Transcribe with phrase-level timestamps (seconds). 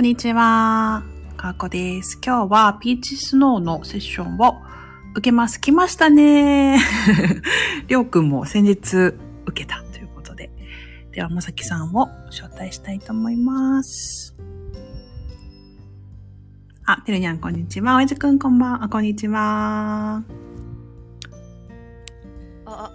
[0.00, 1.02] こんにちは。
[1.36, 2.18] かーこです。
[2.24, 4.56] 今日はピーチスノーのセッションを
[5.10, 5.60] 受けます。
[5.60, 6.80] 来ましたね
[7.86, 9.18] りょうくんも先日受
[9.52, 10.50] けたということで。
[11.12, 14.34] では、まさきさんを招待したいと思います。
[16.86, 17.96] あ、てるにゃんこんにちは。
[17.96, 18.88] おやじくんこんばんは。
[18.88, 20.22] こんにちは。
[22.64, 22.90] あ、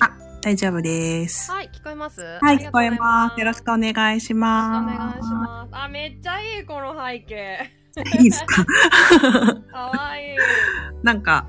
[0.00, 0.10] あ、
[0.42, 1.52] 大丈夫です。
[1.52, 2.20] はい、聞こえます？
[2.20, 3.38] はい、聞こえます。
[3.38, 4.92] よろししくお願いします。
[4.92, 5.67] お願いします。
[5.84, 7.70] あ、めっちゃいい、この背景。
[8.18, 8.64] いいですか？
[9.72, 10.36] かわいい。
[11.02, 11.46] なんか、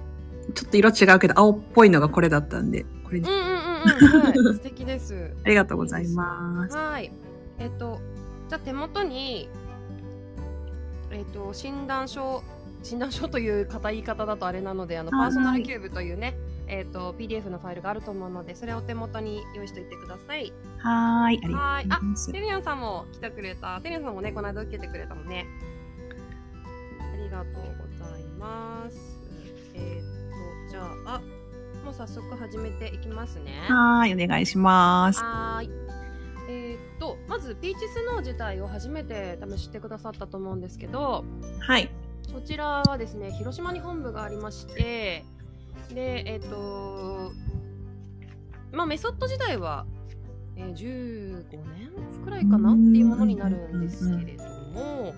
[0.54, 4.22] ちょっと色違うけど、青っぽいのがこれだったんで、これにうんうんうんうん。
[4.22, 5.32] はい、 素敵です。
[5.46, 6.76] ありがとうございます。
[6.76, 7.12] はい。
[7.60, 8.00] えっと、
[8.48, 9.50] じゃあ手元に、
[11.12, 12.44] えっと、診断書、
[12.84, 16.36] 診断書という方言い方だとあれなので、あの、パはいーソナルキューブというね、
[16.70, 20.53] えっと、PDF のファイルがあると思うので、それをお手元に用意しておいてください。
[20.78, 21.88] はーい、ありがはい。
[21.89, 22.00] あ。
[22.31, 23.81] テリアンさんも来てくれた。
[23.81, 25.48] テリアンさんもね、この間受けてくれたのね。
[27.02, 27.53] ありがとう
[28.00, 29.20] ございます。
[29.73, 31.22] えーっと、じゃあ、あ、
[31.84, 33.66] もう早速始めていきますね。
[33.67, 35.22] はーい、お願いします。
[35.22, 35.70] はーい。
[36.52, 41.23] えーっと、まず、ピーチスノー自体を初めて試してくださったと思うんですけど、
[41.61, 41.89] はい。
[42.33, 45.23] こちらはですね、広島に本部がありまして、
[45.94, 47.32] で、えーっと、
[48.72, 49.86] まあ、メソッド自体は、
[50.56, 51.90] えー15年
[52.23, 55.14] くらいかなっていうものになるんですけれども、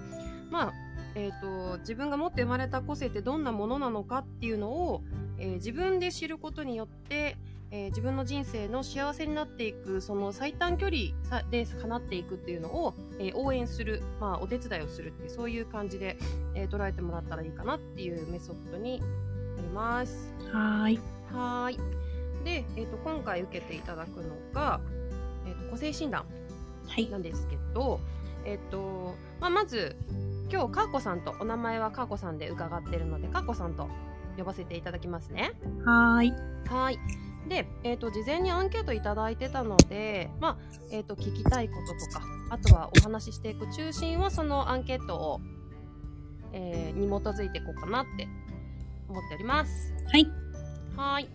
[0.49, 0.73] まあ、
[1.15, 5.03] えーっと、自分が持って生まれた個性ってどんなものなのかっていうのを、
[5.37, 7.37] えー自分で知ることによって、
[7.71, 16.17] えー自分の人生の幸せになっていくその最短距離さで叶っていくっていうのを、えー応援する、まあ、お手伝いをするっていうそういう感じで、
[16.55, 19.01] え捉えてもらったらいいかなっていうメソッドに
[19.71, 20.33] ます。
[20.51, 20.99] はーい。
[21.33, 21.77] はーい。
[22.43, 24.81] で、えー、と今回受けていただくのが、
[25.45, 26.25] えー、と個性診断
[26.87, 27.09] はい。
[27.09, 27.99] なんですけど、
[28.45, 29.95] えっ、と、まあ、まず
[30.51, 33.87] 今日かーこさんとお名前はかーこさんで伺ってるのでかーこさんと
[34.37, 35.53] 呼ばせていただきますね。
[35.85, 36.33] はーい。
[36.67, 36.99] はい。
[37.47, 40.57] で、えっ、と、事前にアンケートいただいてたので、まあ、
[40.91, 45.41] えっ、と、聞きたいこととか、あとはお話ししていく中心は、そのアンケートを、
[46.53, 48.27] えーに基づいていこうかなって
[49.11, 49.93] 思っております。
[50.11, 50.27] はい。
[50.95, 51.29] はい。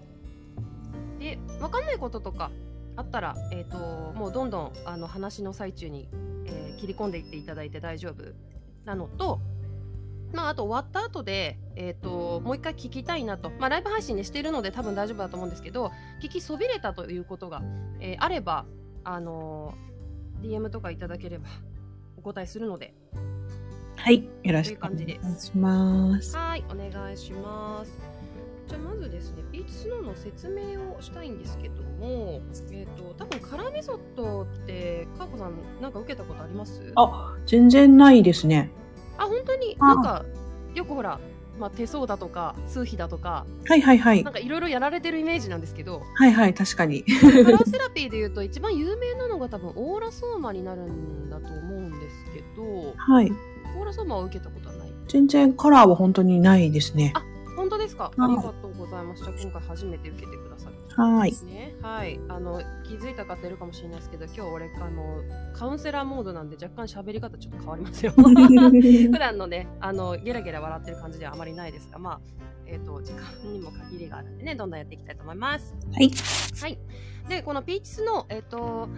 [1.19, 2.50] で、わかんないこととか
[2.97, 6.09] あったら、えっ、と、もうどんどん、あの、話の最中に、
[6.47, 8.22] えー切り込んでいっていただいて大丈夫
[8.84, 9.41] なのと、
[10.34, 13.48] まあ、あと終わった後で、えっ、と、もう一回聞きたいなと。
[13.59, 15.91] まあ、ライブ配信でしているので多分大丈夫だと思うんですけど、
[16.22, 17.62] 聞きそびれたということが、
[17.98, 18.66] えーあれば、
[19.04, 19.86] あのー
[20.42, 21.48] DM とかいただければ
[22.19, 22.94] お答えするので、
[23.96, 24.28] はい。
[24.44, 26.36] よろしくお願いします。
[26.36, 27.90] はい、お願いします。
[28.68, 32.40] じゃあまずですね、ピーチスノーの説明をしたいんですけども、
[32.72, 36.92] えっ、と、多分カラーメソッドって、かーこさんなんか受けたことあります？
[36.96, 38.70] あ、全然ないですね。
[39.18, 39.76] あ、本当に？
[39.80, 40.24] あなんか、
[40.74, 41.18] よくほら、
[41.58, 44.32] まあ、手相だとか、数比だとか、はいはいはいなん。
[44.34, 47.02] かいろいろやられてるイメージなんですけど、はいはい、確かに。
[47.02, 53.32] カラーセラピーで言うと一番有名なのが多分オーラソーマになるんだと思うんですけど、はい。
[53.76, 54.92] オーラソーマを受けたことはない？
[55.09, 57.12] 全然カラーは本当にないですね。
[57.14, 57.22] あ
[57.56, 58.04] 本当ですか？
[58.04, 59.22] はいありがとうございます。
[59.22, 60.76] じゃあ今回初めて受けてくださる。
[61.03, 61.75] はいね。
[61.82, 62.19] はい。
[62.28, 65.22] あの、気づいた方いるかもしれないですけど、今日俺、あの、
[65.54, 68.12] カウンセラーモードなんで若干喋り方ちょっと変わりますよ。
[68.16, 72.20] 普段のね、あの、ゲラゲラ笑ってる感じではあまりないですが、まあ、
[72.66, 73.20] えっ、と、時間
[73.53, 75.75] にも限りがあるんでね、どんどんやっていきたいと思います。
[75.92, 76.10] はい。
[76.62, 76.78] はい。
[77.28, 78.88] で、このピーチスの、えっ、と、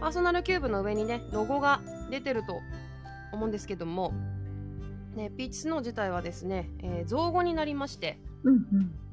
[0.00, 2.60] パーソナルキューブの上にね、ロゴが出てると
[3.32, 4.12] 思うんですけども、
[5.14, 8.54] ね、ピーチスノー自体はですね、えー造語になりまして、うん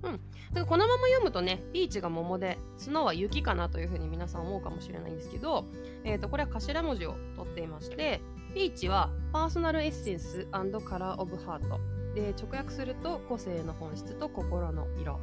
[0.03, 0.19] うん。
[0.53, 5.65] でこのまま読むとね、ピーチが桃で、スノーは雪かなというふうに皆さん思うかもしれないんですけど、
[6.03, 8.21] えー、とこれは頭文字を取っていまして、
[8.53, 11.79] ピーチはパーソナルエッセンスカラーオブハート。
[12.13, 15.19] で、直訳すると個性の本質と心の色。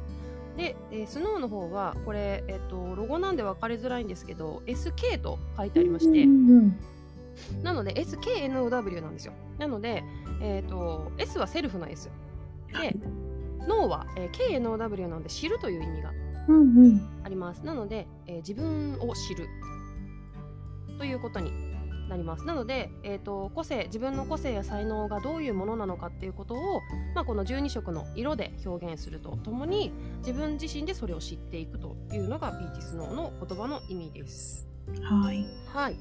[0.57, 6.79] で、えースノーの方は、これ、えっ、と、ロゴなんで分かりづらいんですけど、SK と書いてありまして、うんうん
[7.61, 9.33] なので SKNOW なんですよ。
[9.57, 10.03] なので、
[10.41, 12.09] えっ、と、S は self の S。
[12.81, 12.95] で、
[13.67, 16.11] know は、えー KNOW なので知るという意味が
[16.47, 17.21] うんうん。
[17.23, 17.65] あります。
[17.65, 19.47] なので、えー自分を知る
[20.97, 21.73] ということに
[22.09, 22.45] なります。
[22.45, 26.81] なので、えー、と個性自分の個性や才能がどういうものなのかっていうことを、
[27.15, 34.67] まあ、この12色の色で表現するとともに自分自身でそれを知っていくというのがピーチスノーの言葉の意味です。
[35.01, 35.45] はい。
[35.67, 35.97] はい、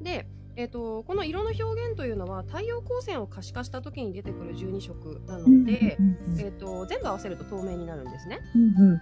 [0.00, 0.26] で、
[0.56, 8.40] えー、とこの色の表現というのは太陽光線を可視化した時に出てくる12色なので、うんうんえー、と全部合わせると透明になるんですね。
[8.54, 9.00] うん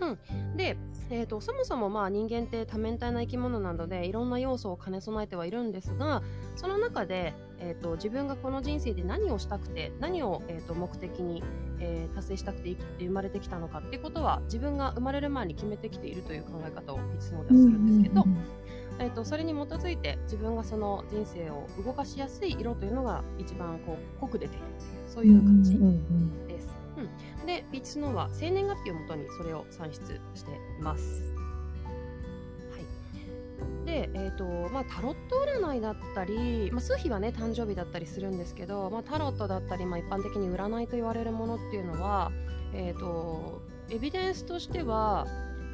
[0.00, 0.56] うん。
[0.56, 0.76] で、
[1.10, 6.22] えー、とそもそもまあ人間って多面体な生き物なのでいろんな要素を兼ね備えてはいるんですが
[6.56, 11.42] その中で、えーと、自分がこの人生で何をしたくて何を、えーと、目的に、
[11.80, 18.24] えー、達成したくて生まれてきたのかっていうことは自分が生まれる前に決めてきているという考え方をいつもではするんですけど、
[19.00, 26.68] えーと、それに基づいて自分がその人生を動かしやすい色というのが一番こう濃く出ているっていうそういう感じです。
[26.98, 29.98] うん、でピーチスノーは生年月日をもとにそれを算出
[30.34, 31.34] しています。
[33.86, 42.30] で、えーとまあ、タロット占いだったり、まあ、数日はね誕生日だったりするんですけど、まあ、タロットだったり、まあ、一般的に占いと言われるものっていうのは、
[42.72, 45.26] えーと、エビデンスとしては、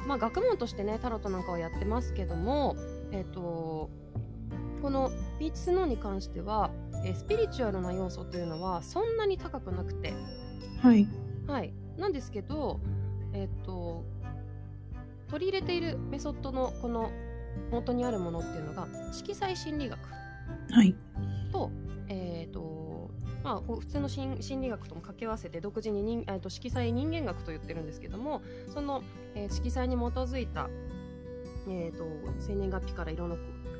[0.07, 2.75] まあ、学問としてねタロットなんかはやってますけども、
[3.11, 3.89] えーと、
[4.81, 6.71] このピーチスノーに関しては、
[7.05, 10.13] えー、スピリチュアルな要素というのはそんなに高くなくて。
[10.81, 11.07] はい、
[11.47, 12.79] はい、なんですけど、
[13.33, 14.05] えっ、ー、と
[15.29, 17.11] 取り入れているメソッドのこの
[17.71, 20.95] 元にあるものっていうのが色彩心理学と、はい、
[22.07, 22.77] えっ、ー、と
[23.43, 28.41] まあ、普通の心理学とも掛け合わせて独自に人、えー、と色彩人間学と言ってるんですけども
[28.73, 29.03] その、
[29.35, 30.69] えー、色彩に基づいた、
[31.67, 32.05] えーと、
[32.39, 33.35] 生年月日からいろんな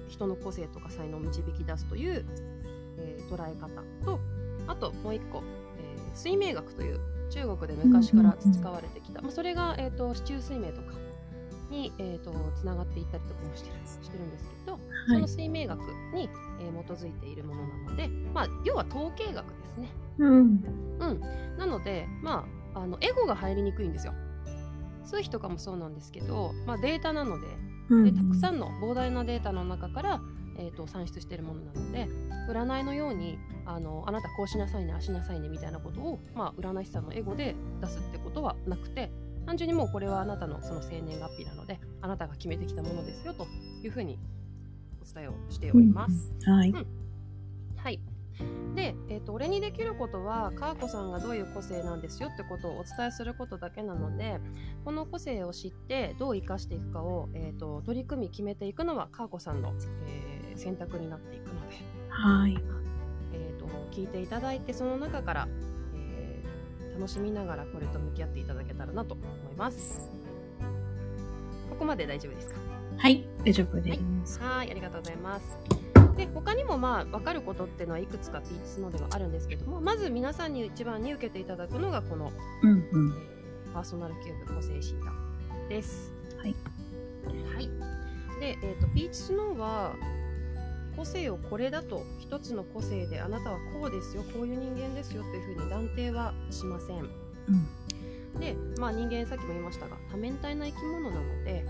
[0.09, 2.25] 人の個性とか才能を導き出すという、
[2.97, 3.67] えー、捉え方
[4.03, 4.19] と
[4.67, 5.43] あともう一個、
[5.77, 6.99] えー、水明学という
[7.29, 10.93] 中国で昔から培われてきた、まあ、それが、えーと、と市中水明とか
[11.69, 15.79] に、えーと、つながっていったりとかもしてるしてるんですけど、はい、その水明学
[16.13, 16.29] に、
[16.61, 19.89] えー、基づいているものなので、まあ、要は統計学ですね。
[20.19, 20.29] うん、
[20.99, 21.21] うん、
[21.57, 24.13] なので、まあ、あのエゴが入りにくいんですよ。
[25.03, 30.21] 数比とかもそうなんですけど、まあ、データなのでうん、でたくさんの膨大なデータの中から、
[30.57, 32.07] えーと、算出しているものなので
[32.49, 39.11] 占いのようにあのあなたこうしなさいねあしなさいねみたいなことを、まあ、占い師さんのエゴで出すってことはなくて
[39.45, 43.47] 単純にもうこれはあなたのその生年月日なのであなたが決めてきたものですよと
[43.83, 44.19] いうふうに
[45.01, 46.33] お伝えをしております。
[46.45, 47.06] うん、はい、うん、はい
[48.75, 54.39] で、えーと、俺にできることはかーこさんがどういう個性なんですよってことをお伝えすることだけなので
[54.85, 59.73] この個性を知ってどう生かしていくかを、えーと、取り組み決めていくのはかーこさんの、
[60.07, 61.77] えー、選択になっていくので、
[62.09, 62.57] はい
[63.33, 65.47] えーと聞いていただいてその中から
[66.93, 70.11] 楽しみながらこれと向き合っていただけたらなと思います。
[71.69, 72.59] ここまで大丈夫ですか？
[72.97, 74.39] はい、大丈夫です。
[74.39, 75.59] はい、ありがとうございます。
[76.17, 82.31] で他にもまあ分かることっていうのはいくつかピーチスのではあるんですけどもまず皆さんに一番に受けていただくのがこの、
[82.63, 83.13] うんうん
[83.67, 85.13] えー、パーソナルキューブ個性診断
[85.69, 86.11] です。
[86.37, 86.55] はい、
[87.53, 87.69] はい、
[88.39, 89.93] で、えーと、ピーチスノーは
[90.95, 97.09] 個性をこれだと一つの個性であなたはこうですよこういう人間ですよというふうに断定はしません。
[98.35, 101.63] うん、で、まあ、人間さっきも言いましたが多面体な生き物なので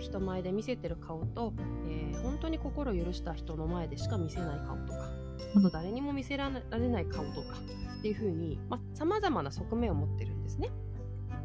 [0.00, 1.52] 人前で見せてる顔と、
[1.88, 5.10] えー、本当に心許した人の前でしか見せない顔とか
[5.56, 7.56] あと誰にも見せられない顔とか
[7.98, 8.58] っていうふうに
[8.94, 10.70] さまざ、まな側面を持ってるんですね。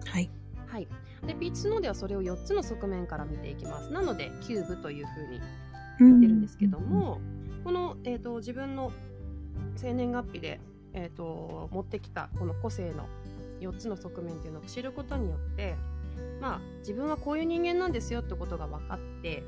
[0.05, 0.29] はい、
[0.67, 0.87] はい、
[1.25, 3.91] でピーチスノーではそれを4つの側面から見ていきます。
[3.91, 5.41] なのでキューブというふうに
[5.99, 7.21] 言ってるんですけども、
[7.63, 8.91] この、えーと、自分の
[9.75, 10.59] 生年月日で、
[10.93, 13.07] えーと、持ってきたこの個性の
[13.61, 15.75] 4つの側面っていうのを知ることによって
[16.41, 19.43] まあ自分はこういう人間なんですよってことが分かって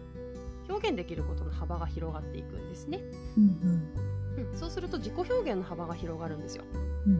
[0.70, 3.02] 表現できることの幅が広がっていくんですね。
[3.38, 3.94] うん
[4.38, 6.64] うん、そうすると自己表現の幅が広がるんですよ。
[7.06, 7.16] うんう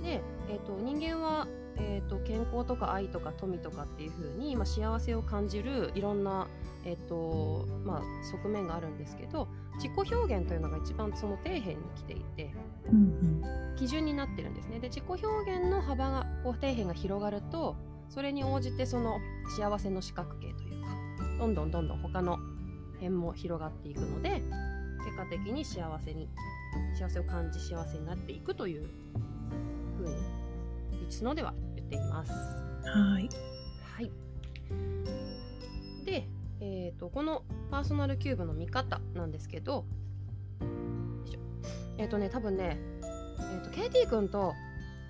[0.00, 1.46] ん、で、えーと、人間は、
[1.76, 6.48] えーと、健康とか愛とか富とかっていう風に、まあ、幸せを感じるいろんな、
[6.84, 12.52] えーとまあ、側面があるんですけど自己表現というのが一番その底辺に来ていて、
[12.90, 14.80] うんうん、基準になってるんですね。
[14.80, 17.76] で自己表現の幅がこう底辺が広がると
[18.10, 19.20] それに応じてその
[19.56, 20.88] 幸せの四角形というか
[21.38, 22.38] どんどんどんどん他の
[22.94, 24.42] 辺も広がっていくので
[25.04, 26.28] 結果的に幸せに
[26.98, 28.88] 幸せを感じ幸せになっていくという
[29.96, 30.14] ふうに
[31.08, 32.32] 一のでは言っています。
[32.32, 33.28] はい。
[33.94, 34.10] はい。
[36.04, 36.28] で、
[36.60, 39.84] えーと、このパーソナルキューブの見方なんですけど
[41.96, 44.54] えっ、ー、とね多分ね、えーと、と KT 君と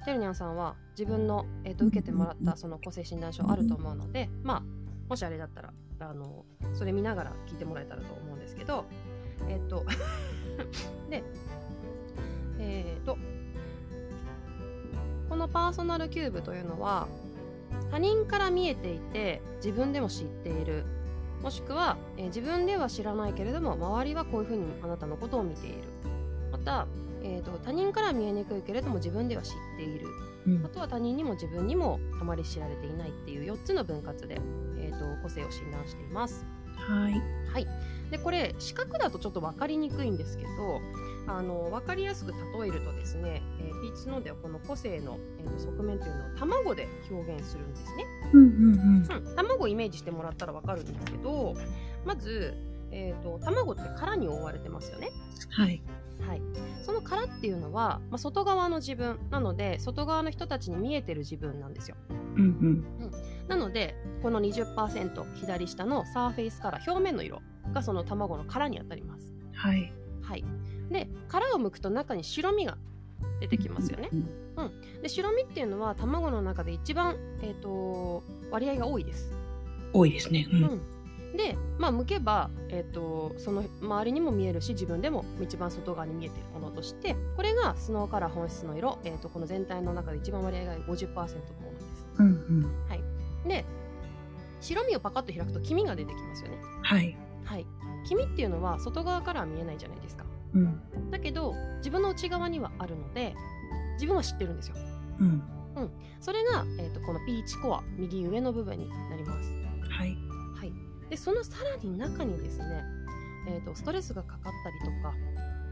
[0.04, 4.62] てるにゃんさんは自分の、えーと、受けてもらったその個性診断書あると思うので、まあ
[5.08, 8.84] もしあれだったらあのそれ見ながら聞いてもらえたらと思うんですけど
[9.48, 9.84] えっ、 ー、と
[11.10, 11.24] で
[12.58, 13.18] えっ、ー、と
[15.28, 17.08] このパーソナルキューブというのは
[17.90, 20.84] 他人から見えていて自分でも知っている
[21.42, 25.78] もしくは、えー、自分では知らないけれども周りはこういうふうにあなたのことを見ている。
[26.52, 26.86] また
[27.22, 30.06] えーと、他人から見えにくいけれども自分では知っている、
[30.46, 34.40] うん、あとは他人にも自分にもあまり知られていないっていう4つの分割で、
[34.78, 36.44] えーと、個性を診断しています。
[36.76, 37.12] はい、
[37.52, 37.66] はい、
[38.10, 40.80] でこれ視覚だとちょっと分かりにくいんですけど
[41.26, 48.04] あの分かりやすく例えるとですね、えーピーチスノーではこの個性の、えーと側面というのを卵で表現するんですね。
[48.34, 51.54] うんうんうん、卵をイメージしてもらったら分かるんですけど
[52.04, 52.54] まず、
[52.90, 55.10] えー、と卵って殻に覆われてますよね。
[55.50, 55.82] はい。
[56.30, 56.42] はい、
[56.82, 61.96] その殻っていうのは、まあ、外側の自分なので外側の人たちに見えてる自分なんですよ。
[62.36, 63.10] うんうん。
[63.48, 69.34] なのでこの20%左下のサーフェイスカラー表面の色がその卵の殻に当たります。
[69.52, 69.92] はい。
[70.22, 70.44] はい、
[70.88, 72.78] で殻を剥くと中に白身が
[73.40, 74.08] 出てきますよね。
[74.12, 74.30] うん
[75.02, 79.32] で白身っていうのは卵の中で一番、えー、と割合が多いです。
[79.92, 80.46] 多いですね。
[80.52, 80.62] うん。
[80.62, 80.99] うん
[81.36, 92.06] で、まあ、剥けば、えー、とその周りにも見えるし自分でも一番外側に見えているものとしてこれがスノーカラー本質の色、えー、とこの全体の中で一番割合が50%のものです。
[92.18, 93.48] うんうん。
[93.48, 93.64] で
[94.60, 96.58] 白身をパカッと開くと黄身が出てきますよね。
[96.82, 97.16] はい。
[97.44, 97.66] はい、
[98.06, 100.24] 黄身っていうのは外側からは見えないじゃないですか。
[100.54, 101.10] うん。
[101.10, 103.34] だけど自分の内側にはあるので
[103.94, 104.76] 自分は知ってるんですよ。
[105.20, 105.42] うん。
[106.20, 109.50] それが、えー、とこのピーチコア右上の部分になります。
[109.88, 110.16] はい。
[111.10, 112.84] はい、でそのさらに中にですね、
[113.48, 115.14] えー、とストレスがかかったりとか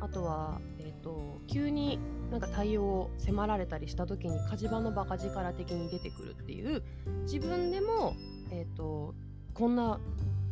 [0.00, 1.98] あとは、えー、と急に
[2.30, 6.82] なんか対応を迫られたりした時に火事場のバカ力的に出てくるっていう
[7.22, 8.14] 自分でも、
[8.50, 9.14] えー、と
[9.54, 10.00] こんな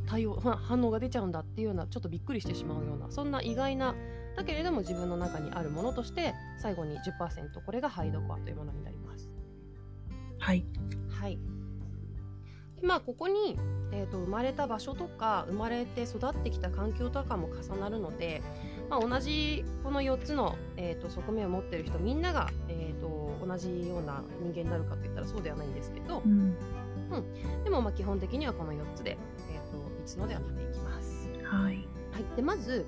[0.06, 3.94] 対応は 反応が出ちゃうんだっていうようなちょっとびっくりしてしまうようなそんな意外な
[4.36, 9.30] だけれども自分の中にあるものとして最後に10%これがハイドコアというものになります。
[10.38, 10.64] はい。
[11.08, 11.38] はい。
[12.80, 13.58] でまあここに、
[13.92, 18.42] えー、と生まれた場所とか生まれて育ってきた環境とかも重なるので、
[18.90, 26.56] まあ、同じこの4つの、えー、と側面を持ってる人みんなが、えー、と同じような人間になるかといったらそうではないんですけどうん。
[27.64, 29.16] でもまあ基本的にはこの4つで、
[29.50, 31.28] えー、といつのでは見ていきます。
[31.44, 31.86] はい。
[32.12, 32.86] はい、でまず、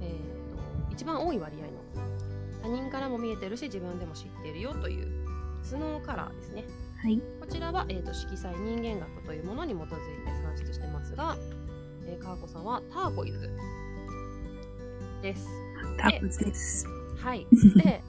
[0.00, 2.06] えー、と一番多い割合の
[2.62, 5.08] 他人からも見えてるし自分でも知っているよという
[5.62, 6.64] スノーカラーですね。
[7.02, 7.20] はい。
[7.40, 9.94] こちらは、えー、と色彩人間学というものに基づいて
[10.42, 11.36] 算出してますが、
[12.06, 13.50] えー、川子さんはターコイズ
[15.22, 15.46] です。
[15.98, 16.86] タコです。
[17.18, 17.46] はい。
[17.76, 18.02] で、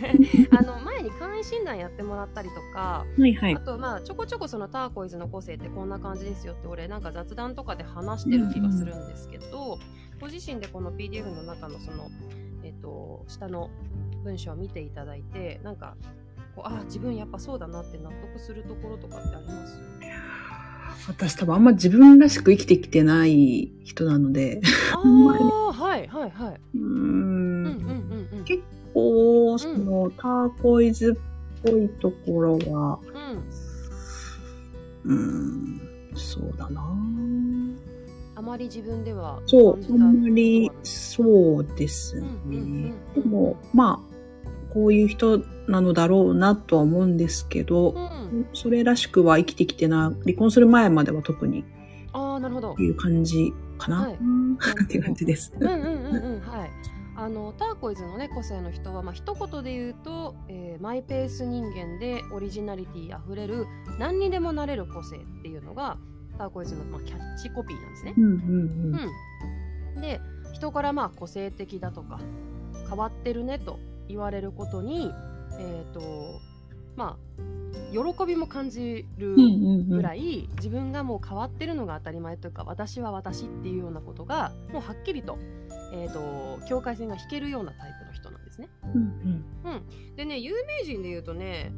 [0.56, 3.60] あの前に簡易診断やってもらったりとか、はいはいあ。
[3.60, 9.78] とまあちょこちょこそのターコイズの個性ってこんな感じですよって俺なんか雑談とかで話してる気がするんですけど、
[10.20, 12.08] ご自身でこの PDF の中のその
[12.62, 13.70] えっ、と下の
[14.24, 15.96] 文章を見ていただいてなんか
[16.54, 19.80] こうあ自分やっぱそうだなって納得するところとかってあります？
[21.08, 24.60] 私多分あんま自分らしく生きてきてない人なので、
[24.94, 26.60] ああはいはいはい。
[26.74, 26.84] うーん。
[26.84, 27.72] うんうん
[28.32, 28.44] うんうん。
[28.44, 28.62] 結
[28.94, 33.00] 構、その、ターコイズっぽいところは、
[35.04, 35.80] うん、
[36.14, 36.94] そうだな。
[38.36, 42.28] あまり自分ではそう、あんまりこ、そうですね。
[42.46, 42.82] うんうんうん
[43.14, 43.30] でうん。
[43.30, 44.11] も、まあ、
[44.72, 51.64] こういう人なのだろうなとは思うんですけどうん、それらしくは生きてきてな、離婚する前までは特に
[52.12, 52.72] ああなるほど。
[52.72, 54.14] っていう感じかな、はい。
[54.84, 55.52] っていう感じです。
[55.58, 56.70] うんうんうんうんはい。
[57.14, 63.66] あのターコイズのね個性の人はまあ一言で言うと、えーマイペース人間でオリジナリティあふれる
[63.98, 65.98] 何にでもなれる個性っていうのが
[66.38, 68.14] ターコイズの、まあ、キャッチコピーなんですね。
[68.16, 68.20] う。
[68.20, 68.40] んうん。
[69.94, 70.20] うん、で
[70.54, 72.18] 人からまあ個性的だとか
[72.88, 75.12] 変わってるねと言われることに
[75.58, 76.40] えっ、と
[76.96, 77.32] まあ
[77.92, 79.40] 喜びも感じるうん。
[79.40, 79.88] うんうんうん。
[79.88, 85.38] ぐらい自分がもう変わってるのが当たり前というか私は私っていうようなことがもうはっきりと,、
[85.92, 88.68] えー、と境界線が引けるようなタイプの人なんですね。
[88.94, 89.44] うん
[90.16, 91.72] でね有名人で言うとね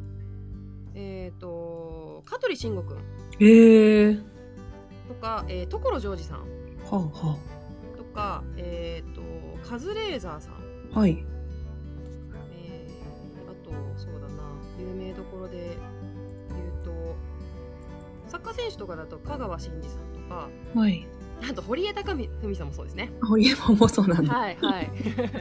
[0.94, 3.02] えっ、と香取慎吾くんうん。
[3.40, 4.14] へえ。
[5.08, 6.46] とか、えー、所ジョージさんは
[6.92, 7.36] あは
[7.96, 9.22] とか、えっ、と
[9.68, 10.54] カズレーザーさん、
[10.94, 11.00] あ。
[11.00, 11.24] はい。
[13.96, 14.42] そうだな
[14.78, 15.76] 有名どころで
[16.50, 17.16] 言うと
[18.28, 21.06] サッカー選手とかだと香川真司さんとかはい。
[21.50, 23.10] あと堀江貴文さんもそうですね。
[23.22, 24.32] 堀江門もそうなんだ。
[24.32, 24.90] はいはい。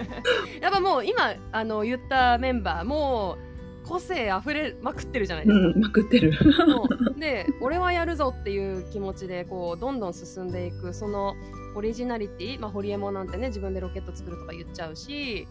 [0.59, 3.37] やっぱもう今あの言ったメンバーも
[3.83, 5.67] う個性あふれまくってるじゃないですか。
[5.67, 6.33] うん、まくってる。
[7.17, 11.35] で俺はやるぞっていう気持ちでこうどんどん進んでいくその
[11.75, 15.47] オリジナリティ、まあ、堀江門なんてね自分でロケット作るとか言っちゃうし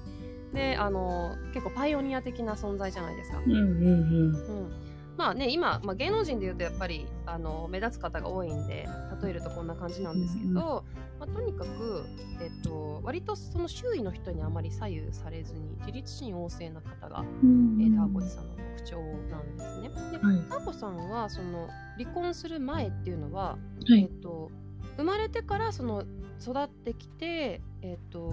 [0.52, 3.38] であの結構パイオニア的な存在じゃないですか。
[3.44, 4.35] うんうんうん。
[4.35, 4.73] うん
[5.16, 8.88] まあね今、まあ、芸能人でいうとやっぱりあの目立つ方が多いんで
[9.23, 10.82] 例えるとこんな感じなんですけど、うんうんま
[11.21, 12.04] あ、とにかく、
[12.40, 18.97] えっと、割とその周囲の人にあまり左右されずに自立心旺盛な方が、うんえーターコチさんの特徴
[19.30, 19.88] なんですね。
[20.11, 20.40] ではい。
[20.50, 21.68] ターコさんはその
[21.99, 24.02] 離婚する前っていうのは、はい。
[24.02, 24.50] えっと、
[24.97, 26.04] 生まれてからその
[26.40, 28.32] 育ってきて、えっと、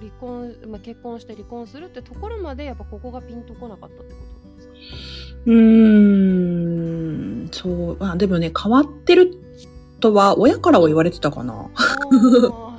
[0.00, 4.74] 離婚、まあ、結婚して離婚するってところまでやっぱここがピンとこなかったってことなんですか？
[5.46, 5.54] うー
[7.44, 9.36] ん、そう、あ、でもね、変わってる
[10.00, 11.68] とは、親からは言われてたかな。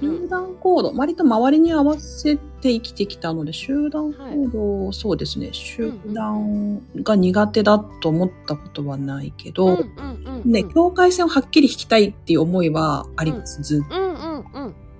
[0.00, 4.48] 集団行動、割と周りに合わせて生きてきたので、集団行
[4.86, 9.84] 動、そうですね、集団が苦手だと思ったことはないけど、
[10.44, 14.05] ね、境界線をはっきり引きたいっていう思いはありつつ、うんうんうん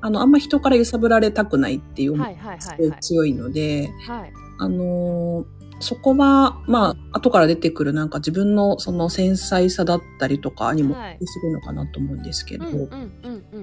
[0.00, 2.90] あの、あんま人から揺さぶられたくないっていう思はいいはいがすはいはい。
[2.90, 4.32] ごい強いので、はい。
[4.58, 11.18] あのーそこは、まあ、後から出てくるなんか自分のその繊細さだったりとかにもはい。
[11.22, 12.64] するのかなと思うんですけど、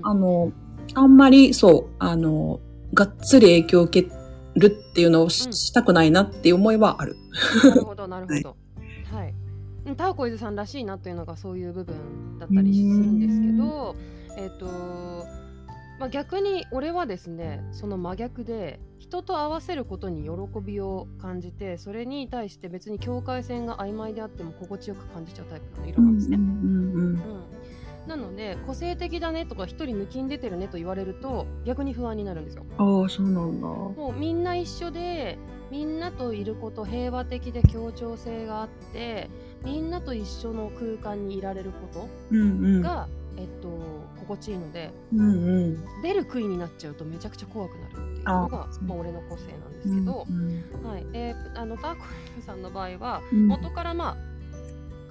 [0.03, 0.51] あの、
[0.93, 2.59] あんまりそう、あの、
[2.93, 4.11] がっつり影響を受け
[4.55, 5.53] るっていうのをし,、うん。
[5.53, 7.15] したくないなっていう思いはある。
[7.63, 8.55] なるほどなるほど。
[9.11, 9.33] はい。
[9.87, 11.95] うんターコイズさんらしいなというのがそういう部分
[12.39, 13.95] だったりするんですけど
[14.37, 14.65] えっ、と
[15.99, 26.37] まあ、逆に俺はですねその真逆で人と合わせることに喜びを感じてそれに対して別に境界線が曖昧であっても心地よく感じちゃうタイプの色なんですね。
[26.37, 27.43] うんうんうん
[28.07, 32.65] なので個性的だねとか一人抜きん出てるねと言われると逆に不安になるんですよ。
[32.77, 33.67] うん、ああ、そうなんだ。
[33.67, 35.37] もうみんな一緒で
[35.71, 39.29] みんなといること平和的で協調性があって
[39.63, 42.83] みんなと一緒の空間にいられるこうんうん。
[42.83, 43.07] とが、
[43.37, 43.69] えっと、
[44.23, 46.01] 心地いいのでうんうん。
[46.01, 52.05] 出る杭になっちゃうとめちゃくちゃ怖くなるっていうのがまあ、俺の個性なんですけど、うんはいえーあのターコ
[52.37, 54.33] イズさんの場合はうん元からまあ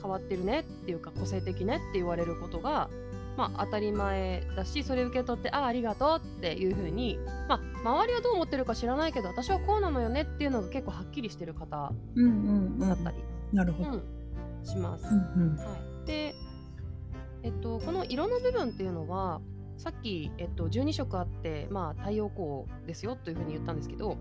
[0.01, 2.91] 変わってるねっていうか個性的ねって言われることが、
[3.37, 12.89] まあ、当たり前だしそれ受け取ってああありがとうっていう風にまあ周りはどう思ってるか知らないけど私はこうなのよねっていうのが結構はっきりしてる方うんうんうん。
[12.89, 13.17] だったり、
[13.53, 13.91] なるほど。
[13.91, 14.03] うん
[14.65, 15.05] します。
[15.07, 15.09] う
[15.41, 16.35] んうんはい、で、
[17.43, 19.41] えっと、この色の部分っていうのは
[19.77, 24.17] さっき、えっと、12色あって、まあ、太陽光ですよというふうに言ったんですけどはい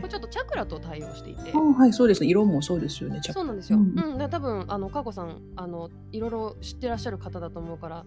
[0.00, 1.58] これちょっとチャクラと対応していてあ。
[1.58, 2.28] はい、そうですね。
[2.28, 3.20] 色もそうですよね。
[3.22, 3.78] そうなんですよ。
[3.78, 8.06] ううんん、だから多分あのかこさんあのいろいろ知ってらっしゃる方だと思うから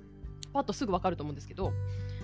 [0.51, 1.71] パッとすぐわかると思うんですけど、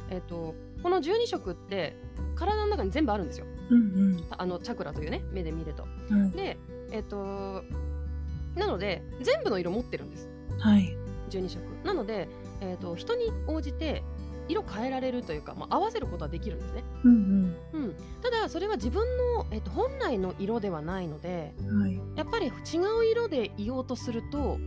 [0.10, 1.96] えっとこの12色って
[2.36, 3.46] 体の中に全部あるんですよ。
[3.70, 5.88] うんあのチャクラというね目で見ると。
[6.10, 6.32] うん。
[6.32, 6.58] で、
[6.92, 7.64] えっと
[8.56, 10.28] なので全部の色持ってるんです。
[10.60, 10.98] はい。
[11.30, 11.62] 12色。
[11.84, 12.28] なので、
[12.62, 14.04] えっと人に応じて
[14.48, 16.84] 色変えられるというか、まあ、合わせることはできるんですね。
[17.04, 21.82] うんうん、ただそれは自分の、えっと本来の色ではないのでうん。
[21.82, 22.02] はい。
[22.16, 22.50] やっぱり違
[23.00, 24.58] う色でいようとすると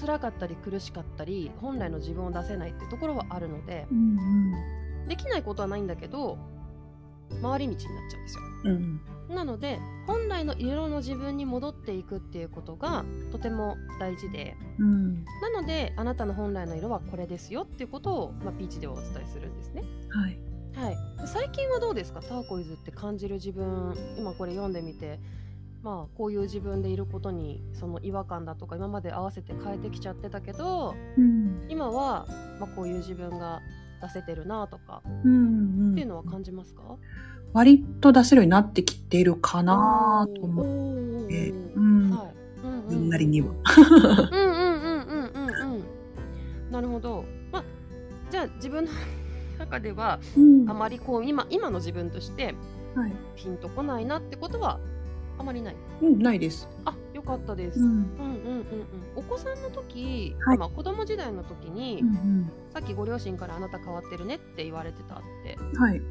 [0.00, 4.52] 辛かったり苦しかったり本来の自分を出せないっていうところはあるのでうん
[5.08, 6.38] できないことはないんだけど
[7.42, 9.00] 回り道になっちゃうんですようん。
[9.28, 9.34] うん。
[9.34, 15.24] なので本来の色の自分に戻っていくっていうことがとても大事でうん。
[15.42, 20.38] なのであなたの本来の色はこれですよっていうことを、まあ、ピーチではお伝えするんですねはい。
[20.74, 22.20] はい、最近はどうですか？
[22.20, 25.18] ターコイズって感じる自分今これ読んでみて
[25.82, 31.66] まあこういう自分でいることにその違和感だとか今まで合わせて変えてきちゃってたけどうん。
[31.68, 32.26] 今は、
[32.60, 33.60] まあ、こういう自分が
[34.00, 36.82] 出せてるなとかうんっていうのは感じますか、
[37.52, 42.10] 割と出せるようになってきてるかなと思思って、うん。
[42.10, 42.28] はい
[42.64, 43.48] うんうんなりには。
[43.48, 45.84] うんうんうんうんうんうん
[46.70, 47.64] なるほどまあ
[48.30, 48.90] じゃあ自分の
[49.58, 52.54] 中ではうんあまりこう今今の自分として
[52.94, 53.12] はい。
[53.36, 54.80] ピンとこないなってことは
[55.38, 55.76] あまりない？
[56.02, 56.68] うん、ないです。
[56.84, 58.00] あよかったです、ううん、うんん。
[58.00, 58.66] うんうん
[59.16, 65.80] お子さんの時、はいまあ、子供時代の時に、うんさっきご両親からあなた変わってるねって言われてたって、うん。
[65.80, 66.02] はい。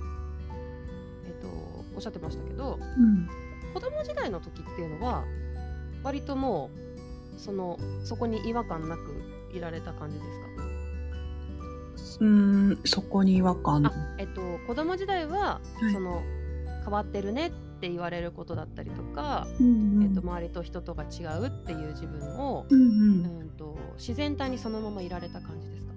[1.98, 3.28] えっとおっしゃってましたけどうん。
[3.74, 5.24] 子供時代の時っていうのは
[6.04, 6.70] 割とも
[7.36, 9.02] うそのそこに違和感なく
[9.54, 10.48] いられた感じですか？
[12.22, 13.86] うん、そこに違和感。
[13.86, 16.24] あえっと子供時代は、はいその
[16.84, 22.84] 変わってるねって言われることだったりとか、うんえっと、周りと人とが違うっていう自分を、うんう。
[22.86, 25.92] うんんと自然体にそのままいられた感じですか？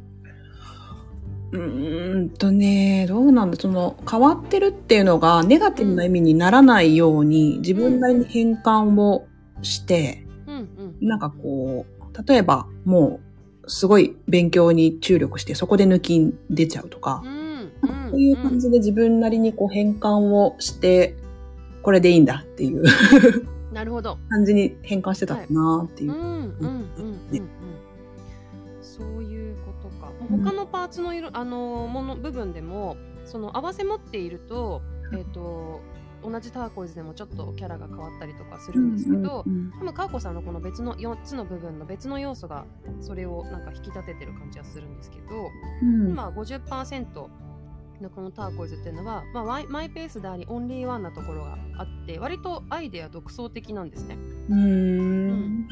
[1.52, 9.26] うーんとね、どうなんだ、その、変わってるっていうのが、ネガティブな意味にならないように、自分なりに変換を
[9.62, 10.68] して、うん
[11.00, 11.08] うん。
[11.08, 13.20] なんかこう、例えば、も
[13.64, 18.10] う、すごい勉強に注力して、そこで抜き出ちゃうとかう、んうん。
[18.10, 21.16] こういう感じで自分なりにこう変換をして、
[21.82, 22.84] これでいいんだっていう。
[23.72, 24.18] なるほど。
[24.30, 26.12] 感じに変換してたかなっていう。
[26.12, 26.14] う。
[26.14, 26.84] んうんうんうん。
[27.00, 27.42] うんね
[30.30, 34.82] 他のパーツの色、あのもの部分でもその合わせ持っていると,、
[35.16, 35.80] えっと
[36.22, 42.66] 同じターコイズでもちょっとキャラが変わったりとかするんですけど、うんうん多分カーコさんのこの別の4つの部分の別の要素が
[43.00, 45.48] それをなんか引き立ててる感じはするんですけど、
[45.82, 46.10] うん。
[46.10, 47.28] 今50%
[48.00, 54.16] でこのターコイズっていうのは、まあ、マイマイペースでありオンリーワンなところがあって割とアイデア独創的なんですね。
[54.48, 55.68] うん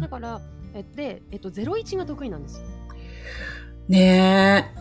[0.00, 0.40] だから
[0.74, 2.66] えで、えっと、01が得意なんですよ。
[3.88, 4.74] ね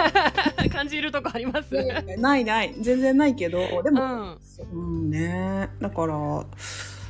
[0.70, 2.16] 感じるとこあります、え。
[2.18, 2.74] ないない。
[2.80, 4.38] 全然ないけど、でも、うん
[4.72, 5.70] うんね。
[5.80, 6.44] だから、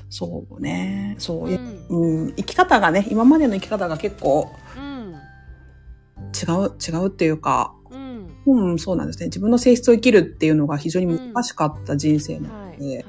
[0.08, 1.16] そうね。
[1.18, 1.52] そうう。
[1.52, 4.92] んうん、生き方がね、今までの生き方が結構うん
[6.32, 7.74] 違う、違うっていうか、
[8.46, 9.26] うんうん、そうなんですね。
[9.26, 13.04] 自分の性質を生きるっていうのが非常に難しかった人生なはい、ので、はい。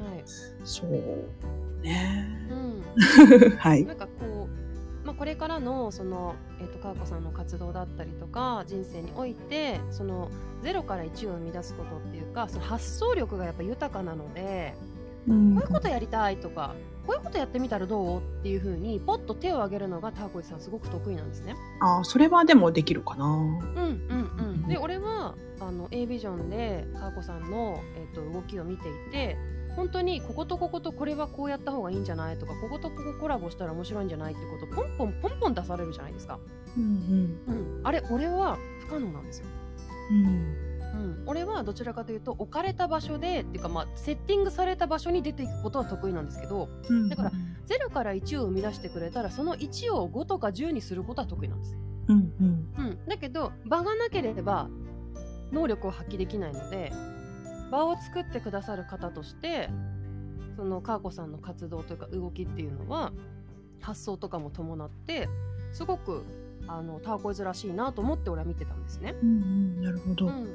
[0.63, 2.47] そうね。
[2.49, 3.55] うん。
[3.57, 3.85] はい。
[3.85, 4.47] なんかこ
[5.03, 10.29] う、まあ、これからのその、えっと川子さんの活動だったりとか人生においてその
[10.63, 14.75] 0から1を生み出すことっていうかその発想力がやっぱ豊かなので、
[15.27, 15.55] うん。
[15.55, 18.19] こういうことやりたいとかこういうことやってみたらどう？
[18.19, 21.55] っていうふうにポッと手を挙げるのがターコイさんすごく得意なんですね。
[21.81, 23.25] あそれはでもできるかな。
[23.25, 29.37] うんうんうん、で俺はあの A ビジョンでターコさんの、えっと動きを見ていて
[29.75, 36.39] 本当にこことこことこれはこうやった方がいいんじゃないとかこことここコラボしたら面白いんじゃないってことポンポンポンポン出されるじゃないですか。
[36.77, 39.45] うんうん、あれ俺は不可能なんですよ。
[40.11, 40.72] うん。
[40.93, 47.09] うん、俺はどちらかというと置かれた場所でっていうかまあセッティングされた場所に出ていくことは得意なんですけどうん。
[47.09, 47.31] だから
[47.67, 51.77] 0から1を生み出してくれたらその1を5とか10にすることは得意なんです。
[52.07, 52.73] うんうん。
[52.77, 54.69] うん、だけど場がなければ
[55.51, 56.91] 能力を発揮できないので
[57.71, 59.69] 場を作ってくださる方として
[60.55, 63.11] そのカーコさんの活動というか動きっていうのは
[63.81, 65.27] 発想とかも伴って
[65.71, 66.23] すごく
[66.67, 69.15] あのターコイズらしいなと思って俺は見てたんですね。
[69.21, 69.81] うんうん。
[69.81, 70.27] なるほど。
[70.27, 70.47] うんうん、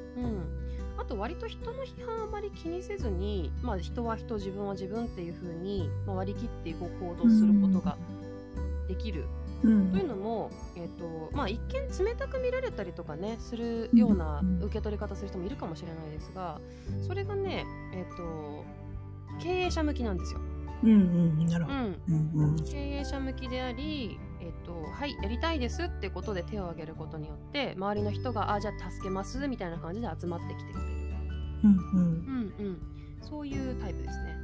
[0.99, 7.97] あと割と人の批判あまり気にせずに、まあ、人は人自分は自分っていう風に、まあ、割り切ってこう行動することが
[8.88, 9.27] できる
[9.62, 16.61] うんというのも、えーとまあ、一見冷たく見られたりとかねするようなうん受け取り方する人もいるかもしれないですが
[17.07, 18.64] それがね、えー、と
[19.42, 20.40] 経営者向きなんですよ。
[20.83, 20.94] うんう
[21.42, 21.47] ん。
[21.47, 21.77] なるほど。
[21.79, 22.57] うん。
[22.64, 24.18] 経営者向きであり、
[24.68, 30.90] とはいやりたいですってことで手を挙げることによって周りの人があじゃあ助けますみたいな感じで集まってきてくれる、
[31.64, 32.54] うんうん。
[32.59, 32.78] うんうん、
[33.22, 34.37] そういうタイプですね。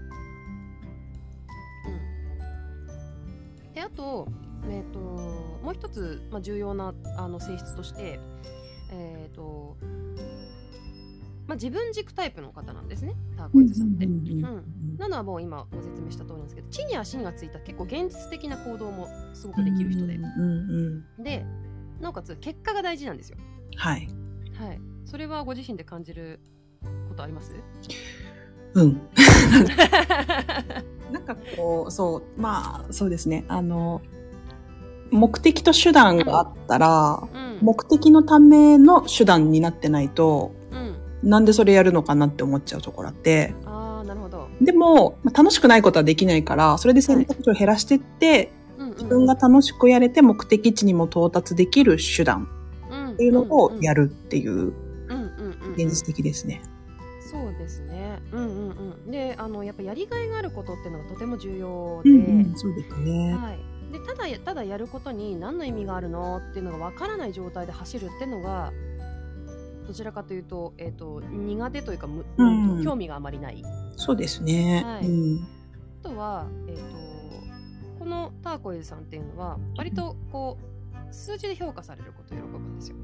[3.66, 4.26] うん、であと,、
[4.70, 8.18] えっともう一つ、まあ、重要なあの性質として、
[8.90, 9.76] えっと
[11.46, 14.06] まあ、自分軸タイプの方なんですねターコイズさんって。
[14.06, 14.64] うんうん
[14.96, 20.20] なのはもう今ご説明した通りなんですけど地に足がついた結構現実的な行動もすごくできる人で。
[21.18, 21.44] で
[22.00, 23.36] なおかつ結果が大事なんですよ
[23.76, 24.08] はい。
[24.56, 26.38] はいそれはご自身で感じる
[27.08, 27.50] ことあります？
[28.74, 29.00] うん。
[31.12, 33.44] なんかこう、そう、まあ、そうですね。
[33.48, 34.00] あの、
[35.10, 40.63] 目的と手段があったら、うん目的のための手段になってないと、うん
[41.24, 52.64] なんでそれやるのかなって思っちゃうところあって、ああなるほど、でも、まあ楽しくないことはできないから、それで選択肢を減らしてって、うんうん、自分が楽しくやれて目的地にも到達できる手段っ
[53.14, 54.72] っていうのをやる、るっていう
[55.76, 56.62] 現実的ですね。
[57.20, 58.20] そうですね。
[58.32, 59.10] うんうんうん。
[59.10, 63.34] であのやっぱやりがいがあることっていうのがとても重要で、うんうん、そうですね。
[63.34, 68.72] はい、でただただやることに何の意味があるのっていうのがわからない状態で走るっていうのが
[69.86, 72.44] どちらかというと,、えー、と苦手というかむ、う
[72.80, 72.84] ん。
[72.84, 73.62] 興味があまりない。
[73.96, 74.82] そうですね。
[74.84, 75.06] はい。
[75.06, 75.46] うん。
[76.04, 82.96] あとは、えー、とこのターコイズさんっていうのは割とこう数字で評価されることを喜ぶんですよ。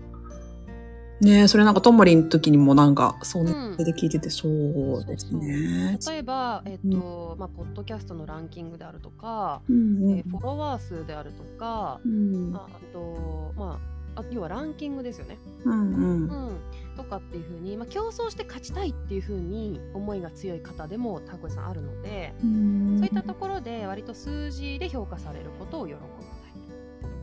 [1.20, 3.76] ねそれなんかともりんの時にもなんか、そうね、うん。
[3.76, 5.98] で聞いてて、そうですね。
[6.08, 10.18] 例えば、えーとまあ、ポッドキャストのランキングであるとか、うんうん。
[10.18, 12.56] えーフォロワー数であるとか、うん。
[12.56, 15.38] ああと、まあ、あ要はランキングですよね。
[15.64, 16.22] うんうん。
[16.22, 16.56] うん、
[16.96, 22.96] とかっていう風に、まあ、競争して勝ちたいっていう風に思いが強い方でもタコイさんあるので、うん。
[22.98, 26.00] そういったところで割と数字で評価されることを喜ぶ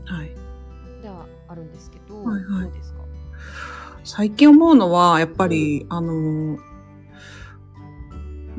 [0.06, 0.30] タイはい。
[0.30, 3.00] プではあるんですけど、はいはいどうですか？
[4.04, 6.58] 最近思うのは、やっぱり、あの、う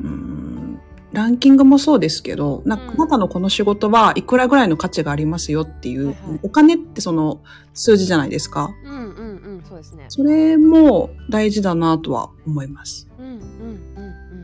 [0.07, 0.79] ん、
[1.11, 7.41] ランキングもそうですけど、なうんあなたのこの仕事はいくらぐらいの価値がありますよっていう、はいはいお金ってその
[7.73, 8.69] 数字じゃないですか。
[8.83, 10.05] うんうんうんそうですね。
[10.09, 13.07] それも大事だなとは思います。
[13.17, 14.43] うんうんうんうん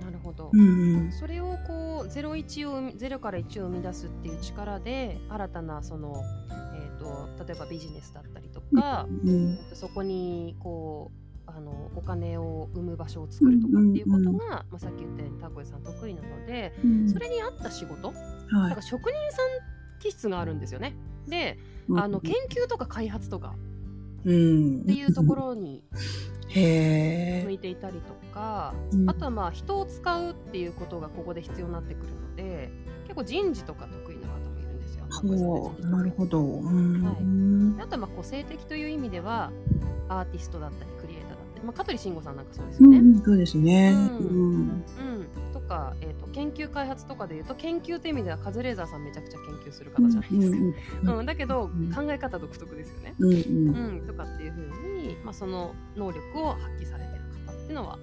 [0.00, 0.50] なるほど。
[0.52, 1.12] うんうん。
[1.12, 6.22] それをこう01を生み0から1を生み出すっていう力で新たなその、
[6.74, 11.25] えー、と例えばビジネスだったりとか、うんそこにこう
[11.56, 18.16] あのお金を生む場所を作るとかっていうことが、まあ、さっき言ったようにタコイさん得意なのでうんそれに合った仕事、はい
[18.50, 19.46] なんか職人さん
[19.98, 20.94] 気質があるんですよね。
[21.26, 21.58] で
[21.96, 23.54] あの研究とか開発とか
[24.24, 24.80] うん。
[24.82, 25.82] っていうところに。
[26.48, 32.70] 向いていたりとか、うんあとはまあ人を使うっていうことがここで必要になってくるので
[33.02, 35.06] 結構人事とか得意な方もいるんですよ。
[35.80, 36.40] なるほど。
[36.40, 36.72] うは
[37.20, 37.76] いん。
[37.80, 39.50] あとはまあ個性的という意味では
[40.08, 40.90] アーティストだったり
[41.64, 42.98] まあ、香取慎吾さんなんかそうですよね。
[42.98, 43.92] うん、そうですね。
[43.92, 44.84] うん
[45.52, 50.56] とか、えー、と研究開発とかでいうと研究という意味ではカズレーザーさんめちゃくちゃ研究する方じゃないですか。
[50.56, 53.14] うんうんだけどうん考え方独特ですよね。
[53.18, 53.32] うん。
[53.32, 53.38] うん。
[54.00, 57.98] うん、とかっていうふうに、まあ、その能力を発揮されてる方っていうのは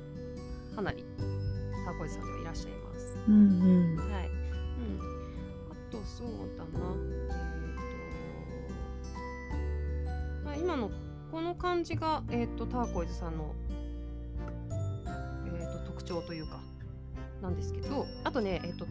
[0.75, 1.05] かなり
[1.85, 3.17] ターコイズさんではいらっしゃいます。
[3.27, 3.35] うん。
[3.35, 3.37] う
[3.95, 3.97] ん。
[3.97, 4.27] はい。
[4.27, 4.99] うん。
[5.71, 6.79] あとそうだな。
[6.79, 7.33] え
[7.69, 7.75] っ、
[10.41, 10.89] と、まあ、今の
[11.33, 13.55] この感じが、えっ、と、ターコイズさんの、
[15.47, 16.59] えっ、と、特徴というか、
[17.41, 18.85] なんですけど、あとね、えっ、と、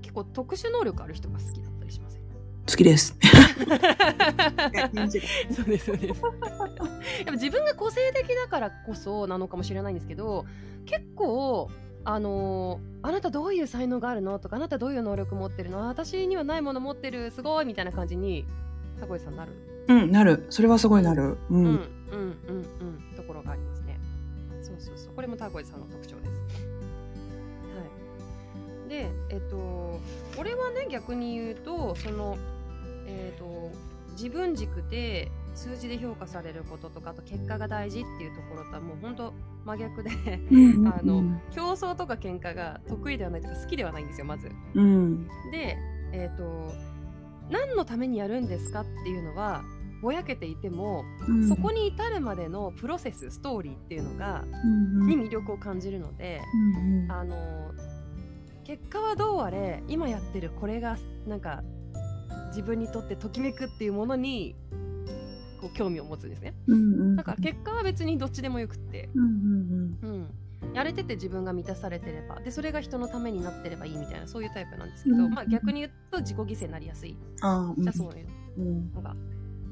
[0.00, 2.22] 結構特殊能力ある人が好きだったりしません？
[2.68, 3.16] 好きです。
[5.50, 6.22] そうですそうです。
[6.22, 10.44] やっぱ自分が個性的だからこそなのかもしれないんですけど
[10.84, 11.68] 結構
[12.04, 14.38] あのーあなたどういう才能があるの？
[14.38, 15.82] とかあなたどういう能力持ってるの？
[15.82, 17.30] あ私にはないもの持ってる。
[17.32, 17.64] すごい！
[17.64, 18.44] みたいな感じに
[19.00, 19.52] タコイさんなる、
[19.88, 20.46] うん、なる。
[20.50, 21.38] それはすごいなる。
[21.50, 21.72] ううん、うんん。
[21.72, 23.98] うんうんところがありますね。
[24.62, 26.30] そうそうそうこれもタコイさんの特徴です。
[26.30, 26.36] は
[28.86, 28.88] い。
[28.88, 30.00] でえっと
[30.38, 32.36] 俺はね逆に言うとその
[33.06, 33.70] えっと
[34.12, 39.32] 自分軸で数字で評価されることとかあと結果が大事っていうところとはもう本当
[39.64, 40.10] 真逆で
[40.86, 44.50] あの競争とか喧嘩が得意ではないとか好きではないんですよまず。
[44.74, 45.26] うん。
[45.50, 45.76] で
[46.12, 46.72] えっ、と
[47.50, 49.62] 何のためにやるんですかっていうのは
[50.00, 51.04] ぼやけていても、
[51.48, 54.44] そこに至るまでのプロセスストーリーっていうのが
[55.06, 56.40] に魅力を感じるので、
[57.08, 57.72] あの
[58.64, 61.62] 結果はどうあれ今やってるこれがなんか
[62.48, 64.54] 自分にとってときめくっていうものに
[65.60, 66.54] こう興味を持つんですね。
[67.16, 70.30] だから結果は別にどっちでもよくって、うん、
[70.74, 77.16] やれてて自分が満たされてればでそれが人のためになってればいいみたいなそういうタイプなんですけど、うんまあ、逆に言うと自己犠牲になりやすい。
[77.42, 78.26] あじゃあそういう
[78.58, 78.92] うん。
[78.92, 79.16] のがあ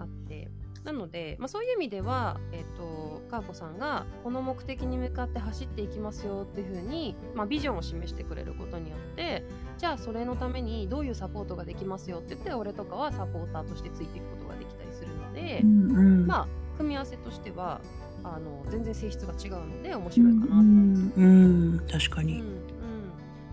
[0.06, 0.48] って
[0.84, 9.42] なので、まあ、そういう意味では、えっとかーこさんがこの目的に向かって走っていきますよっていうふうに、まあ、ビジョンを示してくれることによって
[9.78, 16.26] じゃあそれのためにどういうサポートができますよって言って俺とかはサポーターとしてついていくことができたりするので、うん。
[16.26, 17.80] まあ組み合わせとしては
[18.22, 20.54] あの全然性質が違うので面う白いかなと。
[20.54, 21.12] ん。
[21.16, 21.86] うん。
[21.90, 22.40] 確かに。
[22.40, 22.62] うんうん、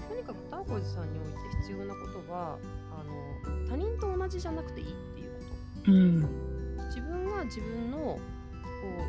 [0.07, 2.57] とにかくターコイズさんにおいて必要なことは
[2.91, 4.87] あの他人と同じじゃなくていい
[5.87, 6.21] うん。
[6.87, 8.19] 自分は自分のこ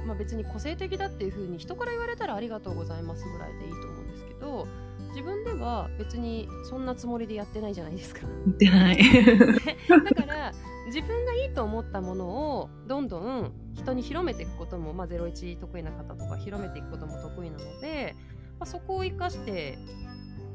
[0.04, 4.66] う、まあ、別に個性的だっていう風に人から言われたらありがとうございますぐらいでいいと思うんですけど
[5.10, 8.98] 自分では別にそんなつもりでやってないじゃないですか言ってない。
[9.88, 10.52] だから
[10.87, 12.26] 自分がいいと思ったもの
[12.58, 18.16] をどんどん人に広めていくことも、まあ、01得意な方とか広めていくことも得意なので、
[18.58, 19.78] まあ、そこを生かして